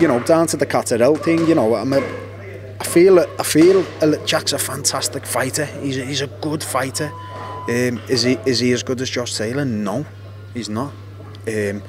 you 0.00 0.08
know, 0.08 0.20
down 0.20 0.46
to 0.48 0.56
the 0.56 0.66
Catterall 0.66 1.16
thing. 1.16 1.46
You 1.46 1.54
know, 1.54 1.74
I'm 1.74 1.92
a, 1.92 1.98
I 2.80 2.84
feel 2.84 3.18
I 3.18 3.42
feel 3.42 3.84
Jack's 4.24 4.52
a 4.52 4.58
fantastic 4.58 5.26
fighter. 5.26 5.64
He's 5.64 5.98
a, 5.98 6.04
he's 6.04 6.20
a 6.20 6.26
good 6.26 6.62
fighter. 6.62 7.12
Um, 7.68 8.00
is 8.08 8.22
he 8.22 8.38
is 8.46 8.60
he 8.60 8.72
as 8.72 8.82
good 8.82 9.00
as 9.00 9.10
Josh 9.10 9.36
Taylor? 9.36 9.64
No, 9.64 10.06
he's 10.54 10.68
not. 10.68 10.92
Um, 11.46 11.82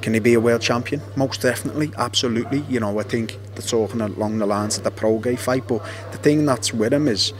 can 0.00 0.12
he 0.12 0.20
be 0.20 0.34
a 0.34 0.40
world 0.40 0.60
champion? 0.60 1.00
Most 1.16 1.40
definitely, 1.40 1.90
absolutely. 1.96 2.60
You 2.68 2.78
know, 2.78 2.98
I 2.98 3.04
think 3.04 3.38
they're 3.54 3.66
talking 3.66 4.02
along 4.02 4.38
the 4.38 4.46
lines 4.46 4.76
of 4.76 4.84
the 4.84 4.90
Prograis 4.90 5.38
fight, 5.38 5.66
but 5.66 5.82
the 6.12 6.18
thing 6.18 6.44
that's 6.44 6.74
with 6.74 6.92
him 6.92 7.08
is 7.08 7.32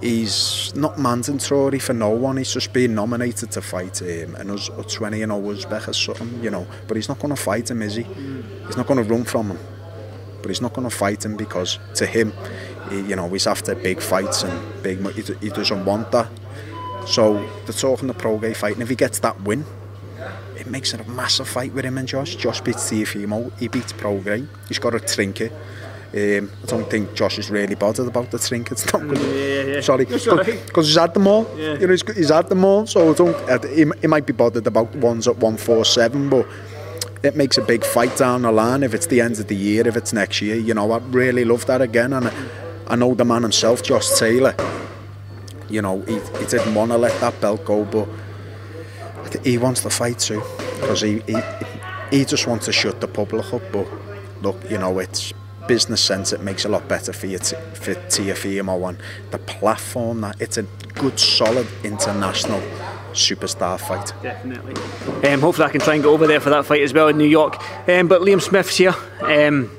he's 0.00 0.74
not 0.74 0.98
mandatory 0.98 1.78
for 1.78 1.92
no 1.92 2.10
one. 2.10 2.36
He's 2.36 2.52
just 2.52 2.72
being 2.72 2.94
nominated 2.94 3.50
to 3.52 3.62
fight 3.62 4.00
him, 4.00 4.34
and 4.36 4.50
us, 4.50 4.70
us 4.70 4.92
20 4.94 5.22
and 5.22 5.32
Uzbek 5.32 5.88
or 5.88 5.92
something, 5.92 6.42
you 6.42 6.50
know. 6.50 6.66
But 6.88 6.96
he's 6.96 7.08
not 7.08 7.18
going 7.18 7.34
to 7.34 7.40
fight 7.40 7.70
him, 7.70 7.82
is 7.82 7.96
he? 7.96 8.02
He's 8.66 8.76
not 8.76 8.86
going 8.86 9.04
to 9.04 9.10
run 9.10 9.24
from 9.24 9.50
him. 9.50 9.58
But 10.42 10.48
he's 10.48 10.62
not 10.62 10.72
going 10.72 10.88
to 10.88 10.94
fight 10.94 11.24
him 11.24 11.36
because 11.36 11.78
to 11.96 12.06
him, 12.06 12.32
he, 12.90 13.00
you 13.02 13.16
know, 13.16 13.28
he's 13.28 13.46
after 13.46 13.74
big 13.74 14.00
fights 14.00 14.42
and 14.42 14.82
big. 14.82 15.06
He, 15.12 15.22
he 15.40 15.48
doesn't 15.50 15.84
want 15.84 16.10
that. 16.12 16.28
So 17.06 17.34
they're 17.64 17.72
talking 17.72 18.08
the 18.08 18.14
Prograis 18.14 18.56
fight, 18.56 18.74
and 18.74 18.82
if 18.82 18.88
he 18.88 18.96
gets 18.96 19.18
that 19.20 19.40
win, 19.42 19.64
it 20.56 20.66
makes 20.66 20.92
it 20.92 21.00
a 21.00 21.08
massive 21.10 21.48
fight 21.48 21.72
with 21.72 21.84
him 21.84 21.98
and 21.98 22.06
Josh. 22.06 22.36
Josh 22.36 22.60
beats 22.60 22.90
Teofimo, 22.90 23.50
he 23.58 23.68
beats 23.68 23.92
Prograis. 23.92 24.46
He's 24.68 24.78
got 24.78 24.94
a 24.94 25.00
trinket. 25.00 25.52
Um, 26.12 26.50
I 26.62 26.66
don't 26.66 26.90
think 26.90 27.14
Josh 27.14 27.38
is 27.38 27.50
really 27.50 27.76
bothered 27.76 28.08
about 28.08 28.32
the 28.32 28.38
trinkets. 28.38 28.92
Not 28.92 29.06
good. 29.06 29.18
Yeah, 29.18 29.74
yeah. 29.74 29.80
Sorry, 29.80 30.04
because 30.04 30.88
he's 30.88 30.96
had 30.96 31.14
them 31.14 31.28
all. 31.28 31.46
Yeah. 31.56 31.74
You 31.74 31.86
know, 31.86 31.92
he's, 31.92 32.16
he's 32.16 32.30
had 32.30 32.48
them 32.48 32.64
all. 32.64 32.86
So 32.86 33.10
I 33.10 33.14
don't. 33.14 33.64
He, 33.70 33.84
he 34.00 34.06
might 34.08 34.26
be 34.26 34.32
bothered 34.32 34.66
about 34.66 34.92
ones 34.96 35.28
at 35.28 35.36
one 35.36 35.56
four 35.56 35.84
seven, 35.84 36.28
but 36.28 36.48
it 37.22 37.36
makes 37.36 37.58
a 37.58 37.62
big 37.62 37.84
fight 37.84 38.16
down 38.16 38.42
the 38.42 38.50
line. 38.50 38.82
If 38.82 38.92
it's 38.92 39.06
the 39.06 39.20
end 39.20 39.38
of 39.38 39.46
the 39.46 39.54
year, 39.54 39.86
if 39.86 39.96
it's 39.96 40.12
next 40.12 40.40
year, 40.42 40.56
you 40.56 40.74
know, 40.74 40.90
I'd 40.90 41.14
really 41.14 41.44
love 41.44 41.66
that 41.66 41.80
again. 41.80 42.12
And 42.12 42.26
I, 42.26 42.32
I 42.88 42.96
know 42.96 43.14
the 43.14 43.24
man 43.24 43.42
himself, 43.42 43.82
Josh 43.82 44.18
Taylor. 44.18 44.54
You 45.68 45.82
know, 45.82 46.00
he, 46.00 46.14
he 46.14 46.46
didn't 46.46 46.74
want 46.74 46.90
to 46.90 46.98
let 46.98 47.20
that 47.20 47.40
belt 47.40 47.64
go, 47.64 47.84
but 47.84 48.08
he 49.44 49.58
wants 49.58 49.82
the 49.82 49.90
fight 49.90 50.18
too, 50.18 50.42
because 50.80 51.02
he, 51.02 51.20
he 51.20 51.36
he 52.10 52.24
just 52.24 52.48
wants 52.48 52.64
to 52.64 52.72
shut 52.72 53.00
the 53.00 53.06
public 53.06 53.54
up. 53.54 53.62
But 53.70 53.86
look, 54.42 54.56
you 54.68 54.78
know, 54.78 54.98
it's 54.98 55.32
business 55.66 56.02
sense. 56.02 56.32
It 56.32 56.40
makes 56.40 56.64
a 56.64 56.68
lot 56.68 56.88
better 56.88 57.12
for 57.12 57.26
you 57.26 57.38
to, 57.38 57.56
for 57.74 57.94
Teofimo 57.94 58.88
and 58.88 58.98
the 59.30 59.38
platform 59.38 60.20
that 60.22 60.40
it's 60.40 60.58
a 60.58 60.62
good, 60.94 61.18
solid 61.18 61.66
international 61.84 62.60
superstar 63.12 63.80
fight. 63.80 64.12
Definitely. 64.22 64.74
Um, 65.28 65.40
hopefully, 65.40 65.66
I 65.66 65.70
can 65.70 65.80
try 65.80 65.94
and 65.94 66.02
get 66.02 66.08
over 66.08 66.26
there 66.26 66.40
for 66.40 66.50
that 66.50 66.66
fight 66.66 66.82
as 66.82 66.92
well 66.92 67.08
in 67.08 67.18
New 67.18 67.24
York. 67.24 67.56
Um, 67.88 68.08
but 68.08 68.22
Liam 68.22 68.40
Smith's 68.40 68.76
here. 68.76 68.94
Um, 69.20 69.70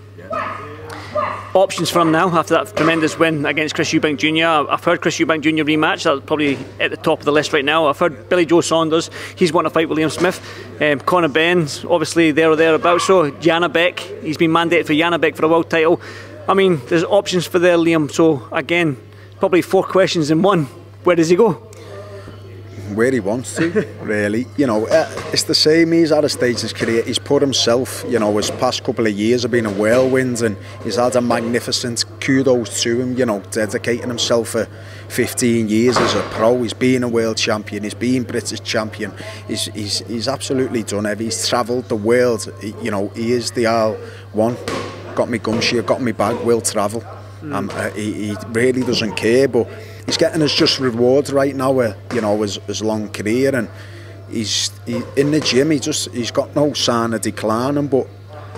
options 1.54 1.90
for 1.90 2.00
him 2.00 2.12
now 2.12 2.30
after 2.30 2.54
that 2.54 2.76
tremendous 2.76 3.20
win 3.20 3.46
against 3.46 3.76
Chris 3.76 3.92
Eubank 3.92 4.18
Jr. 4.18 4.72
I've 4.72 4.84
heard 4.84 5.02
Chris 5.02 5.18
Eubank 5.18 5.42
Jr. 5.42 5.64
rematch. 5.64 6.04
That's 6.04 6.26
probably 6.26 6.58
at 6.80 6.92
the 6.92 6.98
top 6.98 7.20
of 7.20 7.26
the 7.26 7.32
list 7.32 7.54
right 7.54 7.66
now. 7.66 7.88
I've 7.88 8.00
heard 8.00 8.30
Billy 8.30 8.46
Joe 8.46 8.62
Saunders. 8.62 9.10
He's 9.36 9.52
wanting 9.52 9.70
to 9.70 9.74
fight 9.74 9.90
with 9.90 9.98
Liam 9.98 10.12
Smith. 10.12 10.40
Um, 10.82 11.00
Conor 11.00 11.28
Benn's 11.28 11.84
obviously 11.86 12.32
there 12.32 12.50
or 12.50 12.56
thereabouts. 12.56 13.06
So 13.06 13.32
Janibek. 13.32 14.24
He's 14.24 14.38
been 14.38 14.52
mandated 14.52 14.88
for 14.88 14.94
Janibek 14.94 15.36
for 15.36 15.46
a 15.46 15.50
world 15.50 15.70
title. 15.70 16.02
I 16.48 16.54
mean, 16.54 16.82
there's 16.88 17.04
options 17.04 17.48
for 17.48 17.60
there, 17.60 17.78
Liam. 17.78 18.12
So 18.12 18.48
again, 18.52 18.98
probably 19.40 19.62
four 19.62 19.84
questions 19.84 20.32
in 20.32 20.42
one. 20.42 20.66
Where 21.04 21.16
does 21.16 21.30
he 21.30 21.36
go? 21.36 21.71
Where 22.96 23.12
he 23.12 23.20
wants 23.20 23.56
to, 23.56 23.70
really. 24.02 24.46
You 24.58 24.68
know, 24.68 24.88
uh, 24.88 25.10
it's 25.32 25.44
the 25.44 25.56
same. 25.56 25.92
He's 25.92 26.12
at 26.12 26.24
a 26.24 26.30
stage 26.30 26.58
in 26.58 26.62
his 26.62 26.74
career. 26.74 27.04
He's 27.04 27.20
put 27.20 27.42
himself, 27.42 28.04
you 28.08 28.20
know, 28.20 28.36
his 28.38 28.52
past 28.52 28.84
couple 28.84 29.08
of 29.08 29.14
years 29.14 29.44
have 29.44 29.52
been 29.52 29.66
a 29.66 29.72
whirlwind 29.72 30.42
and 30.42 30.58
he's 30.84 30.96
had 30.96 31.16
a 31.16 31.22
magnificent 31.22 32.06
kudos 32.20 32.82
to 32.84 33.02
him, 33.02 33.18
you 33.18 33.26
know, 33.26 33.40
dedicating 33.52 34.08
himself 34.08 34.50
for 34.50 34.66
15 35.10 35.70
years 35.70 35.98
as 35.98 36.14
a 36.16 36.22
pro. 36.32 36.62
He's 36.62 36.74
been 36.74 37.04
a 37.04 37.10
world 37.10 37.38
champion. 37.38 37.84
He's 37.84 37.94
been 37.94 38.24
British 38.24 38.62
champion. 38.62 39.14
He's, 39.48 39.66
he's, 39.66 40.00
he's 40.08 40.28
absolutely 40.28 40.84
done 40.84 41.06
it. 41.06 41.20
He's 41.20 41.48
travelled 41.48 41.90
the 41.90 41.96
world. 41.96 42.52
He, 42.62 42.74
you 42.82 42.92
know, 42.92 43.10
he 43.10 43.34
is 43.34 43.52
the 43.52 43.66
R1. 43.66 45.16
Got 45.16 45.30
me 45.30 45.38
gumshoe, 45.38 45.82
got 45.82 46.02
me 46.02 46.12
bag, 46.12 46.38
will 46.46 46.62
travel. 46.62 47.04
Um, 47.42 47.72
uh, 47.74 47.90
he, 47.92 48.28
he 48.28 48.36
really 48.50 48.82
doesn't 48.82 49.16
care, 49.16 49.48
but 49.48 49.68
he's 50.06 50.18
getting 50.18 50.42
his 50.42 50.54
just 50.54 50.80
rewards 50.80 51.32
right 51.32 51.56
now 51.56 51.72
with 51.72 51.96
you 52.14 52.22
know 52.22 52.42
his, 52.42 52.56
his 52.68 52.82
long 52.82 53.10
career. 53.10 53.56
And 53.56 53.70
he's 54.30 54.72
he, 54.86 55.02
in 55.16 55.32
the 55.32 55.40
gym 55.40 55.72
he 55.72 55.80
just 55.80 56.10
he's 56.12 56.32
got 56.32 56.56
no 56.56 56.74
sign 56.74 57.14
of 57.14 57.22
declining 57.22 57.88
but 57.88 58.08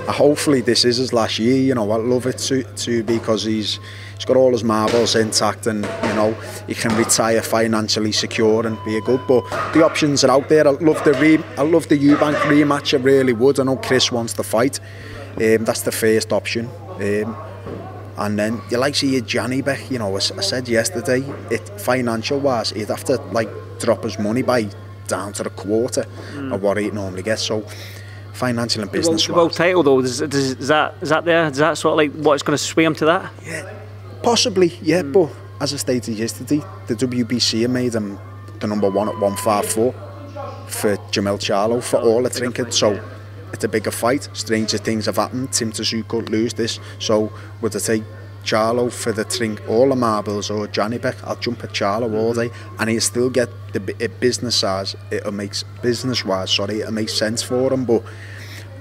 uh, 0.07 0.11
hopefully 0.11 0.61
this 0.61 0.85
is 0.85 0.97
his 0.97 1.13
last 1.13 1.39
year 1.39 1.57
you 1.57 1.75
know. 1.75 1.91
I 1.91 1.97
love 1.97 2.25
it 2.25 2.37
to, 2.39 2.63
to 2.63 3.03
because 3.03 3.43
he's 3.43 3.79
he's 4.15 4.25
got 4.25 4.37
all 4.37 4.51
his 4.51 4.63
marbles 4.63 5.15
intact 5.15 5.67
and 5.67 5.83
you 5.83 6.13
know 6.13 6.33
he 6.67 6.75
can 6.75 6.95
retire 6.97 7.41
financially 7.41 8.11
secure 8.11 8.65
and 8.65 8.77
be 8.85 8.97
a 8.97 9.01
good 9.01 9.21
but 9.27 9.43
the 9.73 9.83
options 9.83 10.23
are 10.23 10.31
out 10.31 10.49
there. 10.49 10.67
I 10.67 10.71
love 10.71 11.03
the 11.03 11.13
re, 11.13 11.39
I 11.57 11.63
love 11.63 11.87
the 11.87 11.97
Eubank 11.97 12.35
rematch 12.41 12.97
I 12.97 13.01
really 13.01 13.33
would. 13.33 13.59
I 13.59 13.63
know 13.63 13.77
Chris 13.77 14.11
wants 14.11 14.33
to 14.33 14.43
fight. 14.43 14.79
Um, 15.35 15.65
that's 15.65 15.81
the 15.81 15.91
first 15.91 16.31
option. 16.31 16.69
Um, 16.99 17.35
and 18.17 18.37
then 18.37 18.61
you 18.69 18.77
like 18.77 18.95
see 18.95 19.13
your 19.13 19.21
Janibek, 19.23 19.89
you 19.91 19.99
know, 19.99 20.11
I, 20.13 20.17
I 20.17 20.41
said 20.41 20.67
yesterday, 20.67 21.21
it 21.49 21.67
financial 21.79 22.39
wise, 22.39 22.71
he'd 22.71 22.89
have 22.89 23.03
to 23.05 23.15
like 23.31 23.49
drop 23.79 24.03
his 24.03 24.17
money 24.19 24.41
by 24.43 24.69
down 25.07 25.33
to 25.33 25.43
a 25.45 25.49
quarter 25.49 26.05
Mm. 26.33 26.53
of 26.53 26.61
what 26.61 26.77
he 26.77 26.89
normally 26.91 27.23
gets. 27.23 27.41
So 27.43 27.65
financial 28.33 28.81
and 28.81 28.91
The 28.91 28.95
world, 28.97 29.05
business 29.05 29.27
the 29.27 29.33
world 29.33 29.53
title 29.53 29.83
though, 29.83 29.99
is, 29.99 30.21
is, 30.21 30.67
that 30.67 30.95
is 31.01 31.09
that 31.09 31.25
there? 31.25 31.45
Is 31.47 31.57
that 31.57 31.77
sort 31.77 31.93
of 31.93 31.97
like 31.97 32.11
what's 32.25 32.43
going 32.43 32.57
to 32.57 32.63
sway 32.63 32.83
him 32.85 32.95
to 32.95 33.05
that? 33.05 33.31
Yeah, 33.45 33.69
possibly, 34.23 34.77
yeah. 34.81 35.01
Hmm. 35.01 35.11
But 35.11 35.29
as 35.59 35.73
I 35.73 35.77
stated 35.77 36.15
yesterday, 36.17 36.61
the 36.87 36.95
WBC 36.95 37.61
have 37.61 37.71
made 37.71 37.93
him 37.95 38.17
the 38.59 38.67
number 38.67 38.89
one 38.89 39.07
at 39.09 39.17
154 39.19 39.93
for 40.67 40.97
Jermell 41.11 41.37
Charlo 41.39 41.81
for 41.83 41.97
all 41.97 42.23
the 42.23 42.29
trinkets. 42.29 42.77
So 42.77 42.99
it's 43.53 43.63
a 43.63 43.67
bigger 43.67 43.91
fight. 43.91 44.27
Stranger 44.33 44.77
things 44.77 45.05
have 45.05 45.17
happened. 45.17 45.53
Tim 45.53 45.71
Tszyu 45.71 46.07
could 46.07 46.29
lose 46.29 46.55
this. 46.55 46.79
So 46.99 47.31
would 47.61 47.75
I 47.75 47.79
take 47.79 48.03
Charlo 48.43 48.91
for 48.91 49.13
the 49.13 49.23
trink, 49.23 49.61
all 49.69 49.89
the 49.89 49.95
marbles, 49.95 50.49
or 50.49 50.67
Janibek? 50.67 51.23
I'll 51.23 51.37
jump 51.37 51.63
at 51.63 51.69
Charlo 51.69 52.13
all 52.15 52.33
day, 52.33 52.49
and 52.79 52.89
he'll 52.89 52.99
still 52.99 53.29
get 53.29 53.49
the 53.71 53.95
it 53.99 54.19
business 54.19 54.55
size. 54.55 54.95
It'll 55.11 55.31
make 55.31 55.53
business 55.81 56.25
wise. 56.25 56.51
Sorry, 56.51 56.81
it'll 56.81 56.93
make 56.93 57.09
sense 57.09 57.43
for 57.43 57.71
him. 57.71 57.85
But 57.85 58.03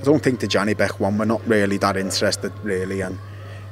I 0.00 0.04
don't 0.04 0.22
think 0.22 0.40
the 0.40 0.48
Janibek 0.48 0.98
one. 0.98 1.18
We're 1.18 1.26
not 1.26 1.46
really 1.46 1.76
that 1.78 1.96
interested, 1.96 2.52
really, 2.62 3.02
and 3.02 3.18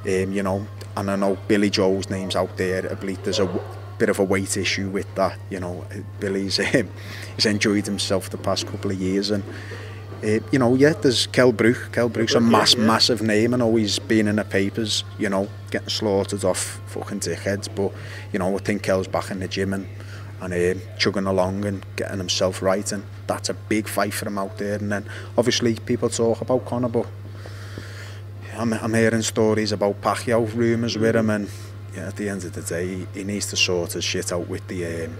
um, 0.07 0.33
you 0.33 0.42
know, 0.42 0.66
and 0.97 1.11
I 1.11 1.16
know 1.16 1.38
Billy 1.49 1.71
Joe's 1.71 2.11
name's 2.11 2.37
out 2.37 2.57
there. 2.57 2.90
I 2.90 2.95
believe 2.95 3.23
there's 3.25 3.40
a 3.40 3.61
bit 3.99 4.09
of 4.11 4.19
a 4.19 4.25
weight 4.25 4.57
issue 4.57 4.88
with 4.88 5.12
that. 5.14 5.38
You 5.50 5.61
know, 5.61 5.85
Billy's 6.21 6.61
um, 6.75 6.90
he's 7.35 7.47
enjoyed 7.47 7.87
himself 7.87 8.30
the 8.30 8.38
past 8.38 8.66
couple 8.66 8.90
of 8.90 9.00
years, 9.00 9.30
and 9.30 9.42
uh, 10.23 10.41
you 10.53 10.59
know, 10.59 10.75
yeah, 10.75 10.93
there's 10.93 11.27
Kel 11.29 11.53
Brook. 11.53 11.91
Kel 11.93 12.09
Brook's 12.09 12.35
a 12.35 12.41
mass, 12.41 12.75
yeah, 12.75 12.81
yeah. 12.81 12.87
massive 12.87 13.23
name 13.23 13.55
and 13.55 13.62
always 13.62 13.99
been 13.99 14.29
in 14.29 14.37
the 14.37 14.45
papers, 14.45 15.05
you 15.19 15.29
know, 15.29 15.49
getting 15.71 15.89
slaughtered 15.89 16.45
off 16.45 16.81
fucking 16.87 17.21
dickheads. 17.21 17.75
But, 17.75 17.93
you 18.33 18.39
know, 18.39 18.55
I 18.55 18.59
think 18.59 18.83
Kel's 18.83 19.09
back 19.09 19.31
in 19.31 19.41
the 19.41 19.49
gym 19.49 19.73
and, 19.73 19.87
and 20.41 20.53
uh, 20.53 20.81
chugging 20.99 21.27
along 21.27 21.65
and 21.65 21.85
getting 21.97 22.19
himself 22.19 22.61
right. 22.61 22.91
And 22.93 23.05
that's 23.27 23.49
a 23.49 23.55
big 23.55 23.89
fight 23.89 24.12
for 24.12 24.27
him 24.27 24.39
out 24.39 24.59
there. 24.59 24.77
And 24.77 24.93
then 24.93 25.07
obviously 25.39 25.75
people 25.77 26.11
talk 26.11 26.41
about 26.43 26.67
Conor, 26.67 26.89
but 26.89 27.07
I'm, 28.55 28.75
I'm 28.75 28.93
hearing 28.93 29.23
stories 29.23 29.73
about 29.73 30.03
Pacquiao 30.03 30.55
rumours 30.55 30.99
with 30.99 31.17
him. 31.17 31.31
And 31.31 31.49
yeah, 31.95 32.09
at 32.09 32.17
the 32.17 32.29
end 32.29 32.45
of 32.45 32.53
the 32.53 32.62
day, 32.62 32.87
he, 32.87 33.07
he 33.15 33.25
needs 33.25 33.47
to 33.47 33.57
sort 33.57 33.95
his 33.95 34.05
shit 34.05 34.33
out 34.33 34.49
with 34.49 34.67
the. 34.69 35.07
Um, 35.07 35.17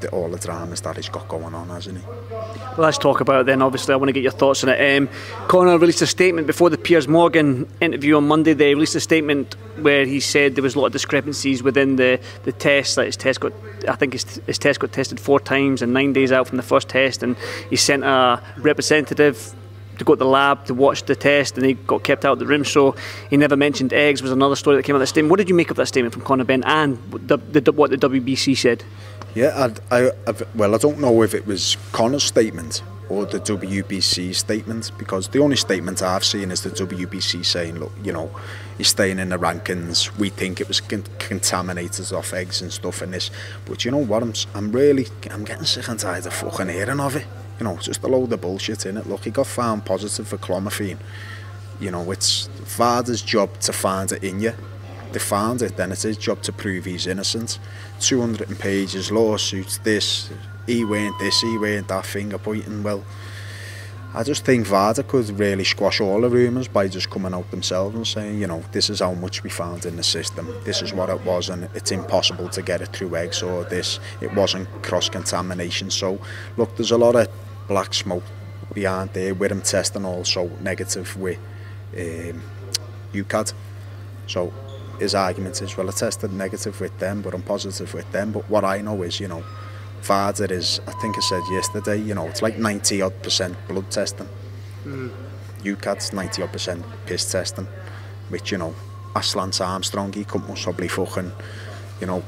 the 0.00 0.08
all 0.10 0.28
the 0.28 0.38
dramas 0.38 0.80
that 0.82 0.96
he's 0.96 1.08
got 1.08 1.28
going 1.28 1.54
on, 1.54 1.68
hasn't 1.68 1.98
he? 1.98 2.04
Well, 2.06 2.76
let's 2.78 2.98
talk 2.98 3.20
about 3.20 3.42
it 3.42 3.46
then. 3.46 3.62
Obviously, 3.62 3.92
I 3.92 3.96
want 3.96 4.08
to 4.08 4.12
get 4.12 4.22
your 4.22 4.32
thoughts 4.32 4.62
on 4.64 4.70
it. 4.70 4.96
Um, 4.96 5.08
Conor 5.48 5.78
released 5.78 6.02
a 6.02 6.06
statement 6.06 6.46
before 6.46 6.70
the 6.70 6.78
Piers 6.78 7.08
Morgan 7.08 7.68
interview 7.80 8.16
on 8.16 8.26
Monday. 8.26 8.52
They 8.52 8.74
released 8.74 8.94
a 8.94 9.00
statement 9.00 9.54
where 9.76 10.04
he 10.04 10.20
said 10.20 10.54
there 10.54 10.62
was 10.62 10.74
a 10.74 10.80
lot 10.80 10.86
of 10.86 10.92
discrepancies 10.92 11.62
within 11.62 11.96
the, 11.96 12.20
the 12.44 12.52
test. 12.52 12.96
That 12.96 13.06
his 13.06 13.16
test 13.16 13.40
got, 13.40 13.52
I 13.88 13.94
think 13.96 14.12
his, 14.12 14.40
his 14.46 14.58
test 14.58 14.80
got 14.80 14.92
tested 14.92 15.20
four 15.20 15.40
times 15.40 15.82
and 15.82 15.92
nine 15.92 16.12
days 16.12 16.32
out 16.32 16.48
from 16.48 16.56
the 16.56 16.62
first 16.62 16.88
test, 16.88 17.22
and 17.22 17.36
he 17.70 17.76
sent 17.76 18.04
a 18.04 18.42
representative 18.58 19.54
to 19.98 20.04
go 20.04 20.14
to 20.14 20.18
the 20.18 20.24
lab 20.24 20.64
to 20.66 20.74
watch 20.74 21.04
the 21.04 21.16
test, 21.16 21.56
and 21.56 21.66
he 21.66 21.74
got 21.74 22.02
kept 22.02 22.24
out 22.24 22.32
of 22.34 22.38
the 22.38 22.46
room. 22.46 22.64
So 22.64 22.96
he 23.30 23.36
never 23.36 23.56
mentioned 23.56 23.92
eggs. 23.92 24.22
Was 24.22 24.32
another 24.32 24.56
story 24.56 24.76
that 24.76 24.84
came 24.84 24.94
out 24.94 24.98
of 24.98 25.00
that 25.00 25.08
statement. 25.08 25.30
What 25.30 25.38
did 25.38 25.48
you 25.48 25.54
make 25.54 25.70
of 25.70 25.76
that 25.76 25.86
statement 25.86 26.14
from 26.14 26.22
Conor 26.22 26.44
Benn 26.44 26.64
and 26.64 26.98
the, 27.10 27.36
the, 27.36 27.72
what 27.72 27.90
the 27.90 27.96
WBC 27.96 28.56
said? 28.56 28.84
Yeah, 29.38 29.70
I, 29.92 30.10
I've, 30.26 30.56
well, 30.56 30.74
I 30.74 30.78
don't 30.78 30.98
know 30.98 31.22
if 31.22 31.32
it 31.32 31.46
was 31.46 31.76
Conor's 31.92 32.24
statement 32.24 32.82
or 33.08 33.24
the 33.24 33.38
WBC 33.38 34.34
statement 34.34 34.90
because 34.98 35.28
the 35.28 35.38
only 35.38 35.54
statement 35.54 36.02
I've 36.02 36.24
seen 36.24 36.50
is 36.50 36.62
the 36.62 36.70
WBC 36.70 37.44
saying, 37.44 37.78
look, 37.78 37.92
you 38.02 38.12
know, 38.12 38.32
he's 38.78 38.88
staying 38.88 39.20
in 39.20 39.28
the 39.28 39.38
rankings. 39.38 40.10
We 40.18 40.30
think 40.30 40.60
it 40.60 40.66
was 40.66 40.80
con- 40.80 41.04
contaminated 41.20 42.12
off 42.12 42.32
eggs 42.32 42.62
and 42.62 42.72
stuff 42.72 43.00
in 43.00 43.12
this. 43.12 43.30
But 43.64 43.84
you 43.84 43.92
know 43.92 43.98
what? 43.98 44.24
I'm, 44.24 44.32
I'm 44.56 44.72
really, 44.72 45.06
I'm 45.30 45.44
getting 45.44 45.66
sick 45.66 45.86
and 45.86 46.00
tired 46.00 46.26
of 46.26 46.32
fucking 46.32 46.70
hearing 46.70 46.98
of 46.98 47.14
it. 47.14 47.26
You 47.60 47.64
know, 47.64 47.76
just 47.76 48.02
a 48.02 48.08
load 48.08 48.32
of 48.32 48.40
bullshit 48.40 48.86
in 48.86 48.96
it. 48.96 49.06
Look, 49.06 49.22
he 49.22 49.30
got 49.30 49.46
found 49.46 49.84
positive 49.84 50.26
for 50.26 50.38
clomiphene. 50.38 50.98
You 51.78 51.92
know, 51.92 52.10
it's 52.10 52.48
father's 52.64 53.22
job 53.22 53.56
to 53.60 53.72
find 53.72 54.10
it 54.10 54.24
in 54.24 54.40
you. 54.40 54.54
They 55.12 55.18
found 55.18 55.62
it, 55.62 55.76
then 55.76 55.92
it's 55.92 56.02
his 56.02 56.16
job 56.16 56.42
to 56.42 56.52
prove 56.52 56.84
he's 56.84 57.06
innocent. 57.06 57.58
200 58.00 58.58
pages, 58.58 59.10
lawsuits, 59.10 59.78
this, 59.78 60.30
he 60.66 60.84
weren't 60.84 61.18
this, 61.18 61.40
he 61.40 61.58
weren't 61.58 61.88
that, 61.88 62.04
finger 62.04 62.38
pointing. 62.38 62.82
Well, 62.82 63.04
I 64.14 64.22
just 64.22 64.44
think 64.44 64.66
VADA 64.66 65.02
could 65.02 65.38
really 65.38 65.64
squash 65.64 66.00
all 66.00 66.22
the 66.22 66.30
rumours 66.30 66.66
by 66.66 66.88
just 66.88 67.10
coming 67.10 67.34
out 67.34 67.50
themselves 67.50 67.94
and 67.94 68.06
saying, 68.06 68.40
you 68.40 68.46
know, 68.46 68.62
this 68.72 68.88
is 68.88 69.00
how 69.00 69.12
much 69.12 69.42
we 69.42 69.50
found 69.50 69.84
in 69.84 69.96
the 69.96 70.02
system, 70.02 70.48
this 70.64 70.80
is 70.80 70.94
what 70.94 71.10
it 71.10 71.22
was, 71.24 71.50
and 71.50 71.68
it's 71.74 71.92
impossible 71.92 72.48
to 72.48 72.62
get 72.62 72.80
it 72.80 72.88
through 72.88 73.14
eggs, 73.16 73.42
or 73.42 73.64
this, 73.64 74.00
it 74.22 74.32
wasn't 74.34 74.66
cross 74.82 75.08
contamination. 75.10 75.90
So, 75.90 76.18
look, 76.56 76.74
there's 76.76 76.90
a 76.90 76.98
lot 76.98 77.16
of 77.16 77.28
black 77.68 77.92
smoke 77.92 78.24
behind 78.72 79.10
there 79.12 79.34
with 79.34 79.52
him 79.52 79.60
testing 79.60 80.06
also 80.06 80.50
negative 80.60 81.14
with 81.16 81.38
um, 81.96 82.42
UKAD. 83.12 83.52
So, 84.26 84.52
his 84.98 85.14
argument 85.14 85.60
is, 85.62 85.76
well, 85.76 85.88
I 85.88 85.92
tested 85.92 86.32
negative 86.32 86.80
with 86.80 86.98
them, 86.98 87.22
but 87.22 87.34
I'm 87.34 87.42
positive 87.42 87.92
with 87.94 88.10
them. 88.12 88.32
But 88.32 88.48
what 88.50 88.64
I 88.64 88.80
know 88.80 89.02
is, 89.02 89.20
you 89.20 89.28
know, 89.28 89.44
VADA 90.02 90.52
is, 90.52 90.80
I 90.86 90.92
think 90.92 91.16
I 91.16 91.20
said 91.20 91.42
yesterday, 91.50 91.96
you 91.96 92.14
know, 92.14 92.26
it's 92.26 92.42
like 92.42 92.58
90 92.58 93.02
odd 93.02 93.22
percent 93.22 93.56
blood 93.68 93.90
testing. 93.90 94.28
Mm. 94.84 95.10
UKAD's 95.62 96.12
90 96.12 96.42
odd 96.42 96.52
percent 96.52 96.84
piss 97.06 97.30
testing, 97.30 97.66
which, 98.28 98.52
you 98.52 98.58
know, 98.58 98.74
Aslan 99.14 99.52
Armstrong, 99.60 100.12
he 100.12 100.24
couldn't 100.24 100.46
possibly 100.46 100.88
fucking, 100.88 101.32
you 102.00 102.06
know, 102.06 102.22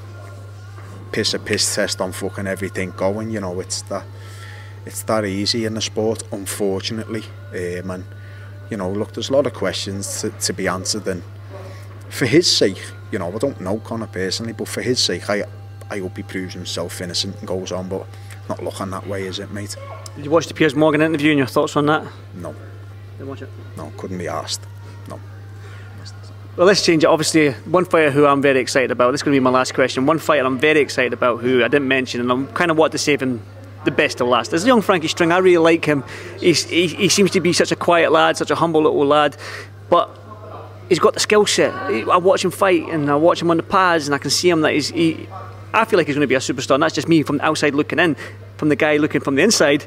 piss 1.13 1.35
a 1.35 1.39
piss 1.39 1.75
test 1.75 2.01
on 2.01 2.13
fucking 2.13 2.47
everything 2.47 2.93
going, 2.97 3.31
you 3.31 3.41
know, 3.41 3.59
it's 3.61 3.83
that, 3.83 4.05
it's 4.87 5.03
that 5.03 5.25
easy 5.25 5.65
in 5.65 5.75
the 5.75 5.81
sport, 5.81 6.23
unfortunately. 6.33 7.25
Um, 7.53 7.91
and, 7.91 8.05
you 8.71 8.77
know, 8.77 8.91
look, 8.91 9.13
there's 9.13 9.31
a 9.31 9.33
lot 9.33 9.47
of 9.47 9.55
questions 9.55 10.21
to, 10.21 10.31
to 10.31 10.53
be 10.53 10.69
answered 10.69 11.07
and 11.09 11.23
for 12.11 12.27
his 12.27 12.51
sake, 12.51 12.83
you 13.11 13.19
know, 13.19 13.33
I 13.33 13.39
don't 13.39 13.61
know 13.61 13.79
Conor 13.79 14.07
personally, 14.07 14.53
but 14.53 14.69
for 14.69 14.83
his 14.83 15.03
sake, 15.03 15.31
I, 15.31 15.45
I 15.91 15.99
hope 16.01 16.17
he 16.17 16.23
proves 16.23 16.55
himself 16.55 17.01
innocent 17.01 17.37
and 17.39 17.49
goes 17.49 17.73
on, 17.73 17.89
but 17.89 18.07
not 18.49 18.63
looking 18.63 18.91
that 18.91 19.07
way, 19.07 19.27
is 19.27 19.39
it, 19.39 19.51
mate? 19.53 19.77
Did 20.17 20.25
you 20.25 20.31
watch 20.31 20.47
the 20.47 20.55
Piers 20.55 20.75
Morgan 20.75 21.01
interview 21.01 21.31
and 21.31 21.39
your 21.39 21.47
thoughts 21.47 21.77
on 21.77 21.87
that? 21.87 22.05
No. 22.35 22.55
Didn't 23.17 23.29
watch 23.29 23.43
it? 23.43 23.49
No, 23.77 23.93
couldn't 23.97 24.19
be 24.19 24.29
asked. 24.29 24.61
No. 25.09 25.21
Well, 26.57 26.67
let's 26.67 26.85
change 26.85 27.05
it. 27.05 27.07
Obviously, 27.07 27.53
one 27.53 27.85
fighter 27.85 28.11
who 28.11 28.27
I'm 28.27 28.43
very 28.43 28.61
excited 28.61 28.91
about. 28.91 29.13
This 29.13 29.21
is 29.21 29.23
going 29.23 29.35
to 29.35 29.41
be 29.41 29.45
my 29.45 29.51
last 29.51 29.73
question. 29.73 30.05
One 30.05 30.19
fighter 30.19 30.45
I'm 30.45 30.59
very 30.59 30.81
excited 30.81 31.13
about 31.13 31.41
who 31.41 31.65
I 31.65 31.69
didn't 31.69 31.89
mention, 31.89 32.21
and 32.21 32.31
I'm 32.31 32.49
kind 32.49 32.71
of 32.71 32.77
want 32.77 32.93
to 32.93 32.99
save 32.99 33.23
him 33.23 33.43
the 33.85 33.91
best 33.91 34.19
to 34.19 34.25
last. 34.25 34.51
There's 34.51 34.67
young 34.67 34.83
Frankie 34.83 35.09
String. 35.09 35.33
I 35.33 35.39
really 35.39 35.59
like 35.59 35.85
him. 35.85 36.05
He's, 36.39 36.65
he, 36.65 36.89
he 36.89 37.09
seems 37.09 37.31
to 37.31 37.41
be 37.41 37.53
such 37.53 37.73
a 37.73 37.77
quiet 37.77 38.13
lad, 38.13 38.37
such 38.37 38.51
a 38.51 38.55
humble 38.55 38.83
little 38.83 39.07
lad, 39.07 39.37
but 39.89 40.20
he's 40.91 40.99
got 40.99 41.15
the 41.15 41.21
skill 41.21 41.47
set. 41.47 41.73
I 41.73 42.19
watch 42.19 42.45
him 42.45 42.51
fight, 42.51 42.87
and 42.91 43.11
I 43.11 43.17
watch 43.17 43.41
him 43.41 43.51
on 43.51 43.57
the 43.57 43.63
pads, 43.63 44.07
and 44.07 44.15
I 44.15 44.19
can 44.19 44.31
see 44.31 44.51
him 44.51 44.61
that 44.61 44.75
he's. 44.75 44.91
He, 44.91 45.27
I 45.73 45.87
feel 45.87 45.99
like 45.99 46.07
he's 46.07 46.17
going 46.17 46.25
to 46.25 46.27
be 46.27 46.35
a 46.35 46.41
superstar, 46.41 46.75
and 46.75 46.83
that's 46.83 46.95
just 46.95 47.09
me 47.09 47.23
from 47.23 47.39
the 47.39 47.45
outside 47.47 47.75
looking 47.75 47.99
in. 47.99 48.17
From 48.59 48.69
the 48.69 48.77
guy 48.77 48.99
looking 48.99 49.23
from 49.23 49.37
the 49.37 49.43
inside, 49.43 49.87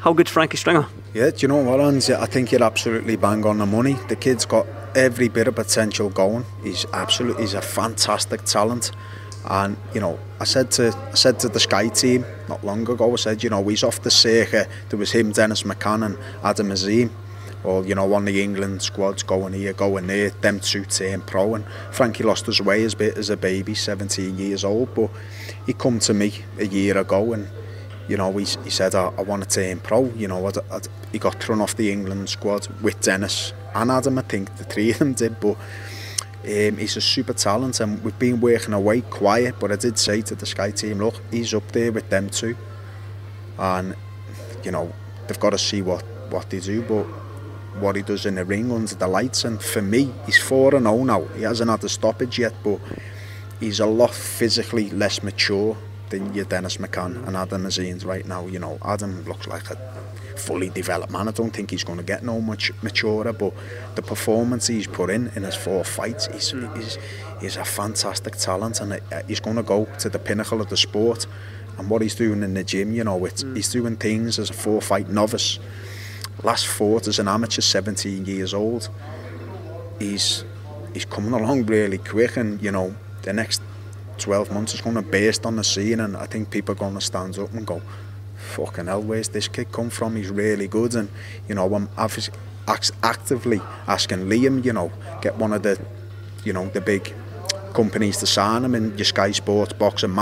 how 0.00 0.12
good's 0.12 0.30
Frankie 0.30 0.58
Stringer? 0.58 0.86
Yeah, 1.14 1.30
do 1.30 1.36
you 1.38 1.48
know 1.48 1.56
what? 1.56 1.80
I 1.80 2.26
think 2.26 2.52
you're 2.52 2.62
absolutely 2.62 3.16
bang 3.16 3.46
on 3.46 3.58
the 3.58 3.66
money. 3.66 3.94
The 4.08 4.16
kid's 4.16 4.44
got 4.44 4.66
every 4.94 5.28
bit 5.28 5.48
of 5.48 5.54
potential 5.54 6.10
going. 6.10 6.44
He's 6.62 6.84
absolutely, 6.92 7.44
he's 7.44 7.54
a 7.54 7.62
fantastic 7.62 8.44
talent. 8.44 8.90
And 9.48 9.76
you 9.94 10.00
know, 10.00 10.18
I 10.38 10.44
said 10.44 10.70
to 10.72 10.94
I 11.12 11.14
said 11.14 11.40
to 11.40 11.48
the 11.48 11.60
Sky 11.60 11.88
team 11.88 12.26
not 12.48 12.62
long 12.62 12.88
ago. 12.88 13.12
I 13.12 13.16
said, 13.16 13.42
you 13.42 13.48
know, 13.48 13.66
he's 13.68 13.82
off 13.82 14.02
the 14.02 14.10
circuit. 14.10 14.68
There 14.90 14.98
was 14.98 15.12
him, 15.12 15.32
Dennis 15.32 15.62
McCann, 15.62 16.04
and 16.04 16.18
Adam 16.44 16.70
Azim. 16.70 17.10
or 17.64 17.84
you 17.84 17.94
know 17.94 18.04
one 18.04 18.22
of 18.22 18.26
the 18.26 18.42
England 18.42 18.82
squads 18.82 19.22
going 19.22 19.52
here, 19.52 19.72
going 19.72 20.06
there, 20.06 20.30
them 20.30 20.60
two 20.60 20.84
turn 20.84 21.20
pro. 21.22 21.54
And 21.54 21.64
Frankie 21.90 22.24
lost 22.24 22.46
his 22.46 22.60
way 22.60 22.84
as 22.84 22.94
bit 22.94 23.18
as 23.18 23.30
a 23.30 23.36
baby, 23.36 23.74
17 23.74 24.38
years 24.38 24.64
old, 24.64 24.94
but 24.94 25.10
he 25.66 25.72
come 25.72 25.98
to 26.00 26.14
me 26.14 26.32
a 26.58 26.66
year 26.66 26.96
ago 26.98 27.32
and 27.32 27.48
you 28.08 28.16
know 28.16 28.32
he, 28.32 28.44
he 28.64 28.70
said 28.70 28.94
I, 28.94 29.12
I 29.18 29.22
want 29.22 29.42
to 29.42 29.48
turn 29.48 29.80
pro. 29.80 30.06
You 30.16 30.28
know 30.28 30.46
I'd, 30.46 30.58
I'd, 30.70 30.88
he 31.12 31.18
got 31.18 31.42
thrown 31.42 31.60
off 31.60 31.76
the 31.76 31.90
England 31.90 32.28
squad 32.28 32.68
with 32.82 33.00
Dennis 33.00 33.52
and 33.74 33.90
Adam. 33.90 34.18
I 34.18 34.22
think 34.22 34.56
the 34.56 34.64
three 34.64 34.90
of 34.90 34.98
them 34.98 35.14
did, 35.14 35.40
but. 35.40 35.56
Um, 36.42 36.78
he's 36.78 36.96
a 36.96 37.02
super 37.02 37.34
talent 37.34 37.80
and 37.80 38.02
we've 38.02 38.18
been 38.18 38.40
working 38.40 38.72
away 38.72 39.02
quiet 39.02 39.56
but 39.60 39.70
I 39.70 39.76
did 39.76 39.98
say 39.98 40.22
to 40.22 40.34
the 40.34 40.46
Sky 40.46 40.70
team 40.70 40.96
look 40.96 41.20
he's 41.30 41.52
up 41.52 41.70
there 41.72 41.92
with 41.92 42.08
them 42.08 42.30
too 42.30 42.56
and 43.58 43.94
you 44.64 44.70
know 44.70 44.90
they've 45.26 45.38
got 45.38 45.50
to 45.50 45.58
see 45.58 45.82
what 45.82 46.02
what 46.30 46.48
they 46.48 46.60
do 46.60 46.80
but 46.80 47.06
what 47.78 47.96
he 47.96 48.02
does 48.02 48.26
in 48.26 48.34
the 48.34 48.44
ring 48.44 48.72
under 48.72 48.94
the 48.94 49.06
lights 49.06 49.44
and 49.44 49.62
for 49.62 49.82
me 49.82 50.12
he's 50.26 50.38
4 50.38 50.74
and 50.74 50.86
0 50.86 51.04
now 51.04 51.24
he 51.36 51.42
hasn't 51.42 51.70
had 51.70 51.82
a 51.84 51.88
stoppage 51.88 52.38
yet 52.38 52.54
but 52.64 52.80
he's 53.60 53.80
a 53.80 53.86
lot 53.86 54.12
physically 54.12 54.90
less 54.90 55.22
mature 55.22 55.76
than 56.08 56.34
your 56.34 56.44
Dennis 56.44 56.78
McCann. 56.78 57.26
And 57.26 57.36
Adam 57.36 57.66
Azim's 57.66 58.04
right 58.04 58.26
now 58.26 58.46
you 58.46 58.58
know 58.58 58.78
Adam 58.84 59.24
looks 59.24 59.46
like 59.46 59.70
a 59.70 59.76
fully 60.36 60.70
developed 60.70 61.12
man. 61.12 61.28
I 61.28 61.32
don't 61.32 61.50
think 61.50 61.70
he's 61.70 61.84
going 61.84 61.98
to 61.98 62.04
get 62.04 62.24
no 62.24 62.40
much 62.40 62.72
maturer 62.82 63.32
but 63.32 63.54
the 63.94 64.02
performance 64.02 64.66
he's 64.66 64.86
put 64.86 65.10
in 65.10 65.28
in 65.36 65.42
his 65.42 65.54
four 65.54 65.84
fights 65.84 66.26
he's, 66.32 66.50
he's, 66.76 66.98
he's 67.40 67.56
a 67.56 67.64
fantastic 67.64 68.36
talent. 68.36 68.80
And 68.80 69.00
he's 69.28 69.40
going 69.40 69.56
to 69.56 69.62
go 69.62 69.86
to 69.98 70.08
the 70.08 70.18
pinnacle 70.18 70.60
of 70.60 70.68
the 70.68 70.76
sport. 70.76 71.26
And 71.78 71.88
what 71.88 72.02
he's 72.02 72.14
doing 72.14 72.42
in 72.42 72.54
the 72.54 72.64
gym 72.64 72.92
you 72.92 73.04
know 73.04 73.24
it's, 73.24 73.42
mm. 73.42 73.56
he's 73.56 73.70
doing 73.70 73.96
things 73.96 74.38
as 74.38 74.50
a 74.50 74.54
four 74.54 74.82
fight 74.82 75.08
novice 75.08 75.58
last 76.42 76.66
fought 76.66 77.06
as 77.06 77.18
an 77.18 77.28
amateur 77.28 77.60
17 77.60 78.24
years 78.24 78.54
old. 78.54 78.88
He's 79.98 80.44
he's 80.92 81.04
coming 81.04 81.32
along 81.32 81.66
really 81.66 81.98
quick 81.98 82.36
and 82.36 82.60
you 82.62 82.72
know 82.72 82.94
the 83.22 83.32
next 83.32 83.62
12 84.18 84.52
months 84.52 84.74
is 84.74 84.80
going 84.80 84.96
to 84.96 85.02
burst 85.02 85.46
on 85.46 85.56
the 85.56 85.64
scene 85.64 86.00
and 86.00 86.16
I 86.16 86.26
think 86.26 86.50
people 86.50 86.72
are 86.72 86.78
going 86.78 86.94
to 86.94 87.00
stand 87.00 87.38
up 87.38 87.52
and 87.52 87.66
go 87.66 87.80
fucking 88.36 88.86
hell 88.86 89.02
where's 89.02 89.28
this 89.28 89.48
kid 89.48 89.70
come 89.70 89.90
from? 89.90 90.16
He's 90.16 90.30
really 90.30 90.68
good. 90.68 90.94
And 90.94 91.08
you 91.48 91.54
know 91.54 91.72
I'm 91.74 91.88
actively 93.02 93.60
asking 93.86 94.20
Liam 94.26 94.64
you 94.64 94.72
know 94.72 94.90
get 95.20 95.36
one 95.36 95.52
of 95.52 95.62
the 95.62 95.80
you 96.44 96.52
know 96.52 96.66
the 96.66 96.80
big 96.80 97.14
companies 97.74 98.18
to 98.18 98.26
sign 98.26 98.64
him 98.64 98.74
in 98.74 98.96
your 98.96 99.04
Sky 99.04 99.30
Sports 99.30 99.72
box 99.72 100.02
and 100.02 100.12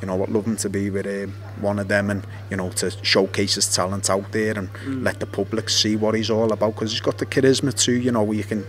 you 0.00 0.06
know, 0.06 0.22
I'd 0.22 0.28
love 0.28 0.46
him 0.46 0.56
to 0.56 0.70
be 0.70 0.90
with 0.90 1.06
um, 1.06 1.32
one 1.60 1.78
of 1.78 1.88
them 1.88 2.10
and, 2.10 2.26
you 2.50 2.56
know, 2.56 2.70
to 2.70 2.90
showcase 3.02 3.56
his 3.56 3.74
talent 3.74 4.08
out 4.10 4.30
there 4.32 4.56
and 4.58 4.72
mm. 4.72 5.02
let 5.02 5.20
the 5.20 5.26
public 5.26 5.68
see 5.68 5.96
what 5.96 6.14
he's 6.14 6.30
all 6.30 6.52
about 6.52 6.74
because 6.74 6.92
he's 6.92 7.00
got 7.00 7.18
the 7.18 7.26
charisma 7.26 7.76
too, 7.76 7.92
you 7.92 8.12
know, 8.12 8.30
you 8.30 8.44
can 8.44 8.64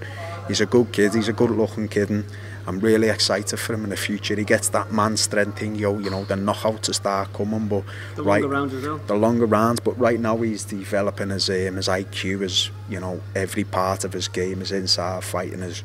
he's 0.50 0.60
a 0.60 0.65
good 0.65 0.92
kid. 0.92 1.13
He's 1.13 1.30
a 1.30 1.34
good-looking 1.34 1.88
kid, 1.88 2.10
and 2.10 2.26
I'm 2.68 2.80
really 2.80 3.08
excited 3.08 3.58
for 3.58 3.74
him 3.74 3.86
in 3.86 3.92
the 3.92 3.96
future. 3.96 4.36
He 4.36 4.44
gets 4.44 4.68
that 4.70 4.92
man 4.92 5.15
strength 5.15 5.60
thing, 5.60 5.76
yo. 5.76 5.98
You 5.98 6.10
know, 6.10 6.26
the 6.26 6.36
knockout 6.36 6.84
to 6.84 6.94
start 6.94 7.32
coming, 7.32 7.70
but 7.70 7.84
The 8.15 8.24
right, 8.24 8.42
longer 8.42 8.56
rounds 8.56 8.74
as 8.74 8.86
well. 8.86 8.98
the 9.08 9.15
longer 9.15 9.46
rounds. 9.46 9.80
But 9.80 9.98
right 9.98 10.20
now, 10.20 10.36
he's 10.38 10.65
developing 10.65 11.30
his 11.30 11.50
um, 11.50 11.78
his 11.78 11.88
IQ, 11.88 12.42
his 12.42 12.70
you 12.89 13.00
know 13.00 13.22
every 13.34 13.63
part 13.63 14.04
of 14.04 14.12
his 14.12 14.28
game, 14.28 14.60
his 14.60 14.74
inside 14.74 15.24
fighting, 15.24 15.62
his 15.62 15.84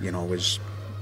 you 0.00 0.10
know 0.10 0.28
his 0.28 0.58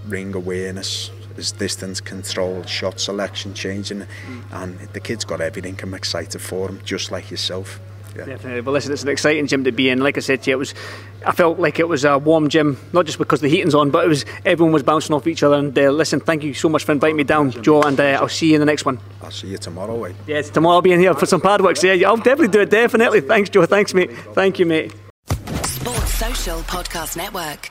ring 0.08 0.34
awareness, 0.34 1.10
his 1.36 1.52
distance 1.52 2.00
control, 2.00 2.62
shot 2.64 3.00
selection, 3.00 3.54
changing, 3.54 4.06
and 4.52 4.78
the 4.92 5.00
kid's 5.00 5.24
got 5.24 5.40
everything. 5.40 5.78
I'm 5.82 5.94
excited 5.94 6.40
for 6.40 6.68
him, 6.68 6.80
just 6.84 7.10
like 7.10 7.30
yourself. 7.30 7.80
Yeah. 8.16 8.26
Definitely. 8.26 8.60
But 8.60 8.72
listen, 8.72 8.92
it's 8.92 9.02
an 9.02 9.08
exciting 9.08 9.46
gym 9.46 9.64
to 9.64 9.72
be 9.72 9.88
in. 9.88 10.00
Like 10.00 10.18
I 10.18 10.20
said 10.20 10.42
to 10.42 10.50
you, 10.50 10.56
it 10.56 10.58
was. 10.58 10.74
I 11.24 11.32
felt 11.32 11.58
like 11.58 11.78
it 11.78 11.88
was 11.88 12.04
a 12.04 12.18
warm 12.18 12.48
gym, 12.48 12.78
not 12.92 13.06
just 13.06 13.16
because 13.18 13.40
the 13.40 13.48
heating's 13.48 13.74
on, 13.74 13.90
but 13.90 14.04
it 14.04 14.08
was 14.08 14.24
everyone 14.44 14.72
was 14.72 14.82
bouncing 14.82 15.14
off 15.14 15.26
each 15.26 15.42
other. 15.42 15.56
And 15.56 15.76
uh, 15.78 15.90
listen, 15.90 16.20
thank 16.20 16.42
you 16.42 16.52
so 16.52 16.68
much 16.68 16.84
for 16.84 16.92
inviting 16.92 17.16
me 17.16 17.24
down, 17.24 17.50
Joe, 17.50 17.82
and 17.82 17.98
uh, 17.98 18.18
I'll 18.20 18.28
see 18.28 18.48
you 18.48 18.54
in 18.54 18.60
the 18.60 18.66
next 18.66 18.84
one. 18.84 18.98
I'll 19.22 19.30
see 19.30 19.48
you 19.48 19.58
tomorrow. 19.58 20.04
Eh? 20.04 20.12
Yes, 20.26 20.50
tomorrow 20.50 20.76
I'll 20.76 20.82
be 20.82 20.92
in 20.92 21.00
here 21.00 21.14
for 21.14 21.26
some 21.26 21.40
pad 21.40 21.62
work. 21.62 21.76
So 21.76 21.90
yeah, 21.90 22.08
I'll 22.08 22.16
definitely 22.16 22.48
do 22.48 22.60
it. 22.60 22.70
Definitely. 22.70 23.22
Thanks, 23.22 23.48
Joe. 23.48 23.66
Thanks, 23.66 23.94
mate. 23.94 24.12
Thank 24.34 24.58
you, 24.58 24.66
mate. 24.66 24.92
Sports 25.64 26.14
Social 26.14 26.60
Podcast 26.62 27.16
Network. 27.16 27.70